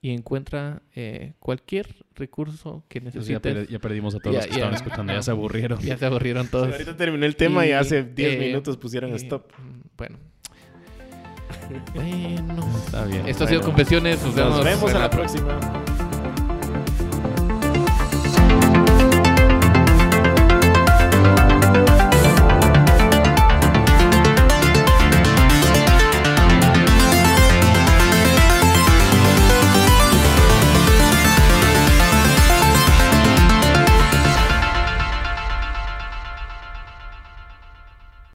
y 0.00 0.10
encuentra 0.10 0.82
eh, 0.94 1.32
cualquier 1.40 1.88
recurso 2.14 2.84
que 2.88 3.00
ya, 3.00 3.04
necesites. 3.06 3.68
ya 3.68 3.78
perdimos 3.80 4.14
a 4.14 4.20
todos 4.20 4.36
Ya, 4.36 4.42
los 4.42 4.46
que 4.46 4.52
ya. 4.52 4.56
estaban 4.58 4.74
escuchando, 4.76 5.12
ya 5.12 5.22
se 5.22 5.30
aburrieron. 5.32 5.80
Ya 5.80 5.98
se 5.98 6.06
aburrieron 6.06 6.46
todos. 6.46 6.70
Ahorita 6.70 6.96
terminó 6.96 7.26
el 7.26 7.34
tema 7.34 7.66
y, 7.66 7.70
Y, 7.70 7.72
hace 7.72 8.04
10 8.04 8.32
eh, 8.32 8.38
minutos 8.38 8.76
pusieron 8.76 9.10
y- 9.10 9.14
stop. 9.16 9.50
Bueno. 9.96 10.18
Bueno. 11.96 12.64
Está 12.84 13.04
bien. 13.06 13.26
Esto 13.26 13.42
ha 13.42 13.48
sido. 13.48 13.62
Confesiones. 13.62 14.22
Nos, 14.22 14.36
Nos 14.36 14.64
vemos 14.64 14.92
a 14.92 14.94
en 14.94 15.00
la 15.02 15.10
próxima. 15.10 15.58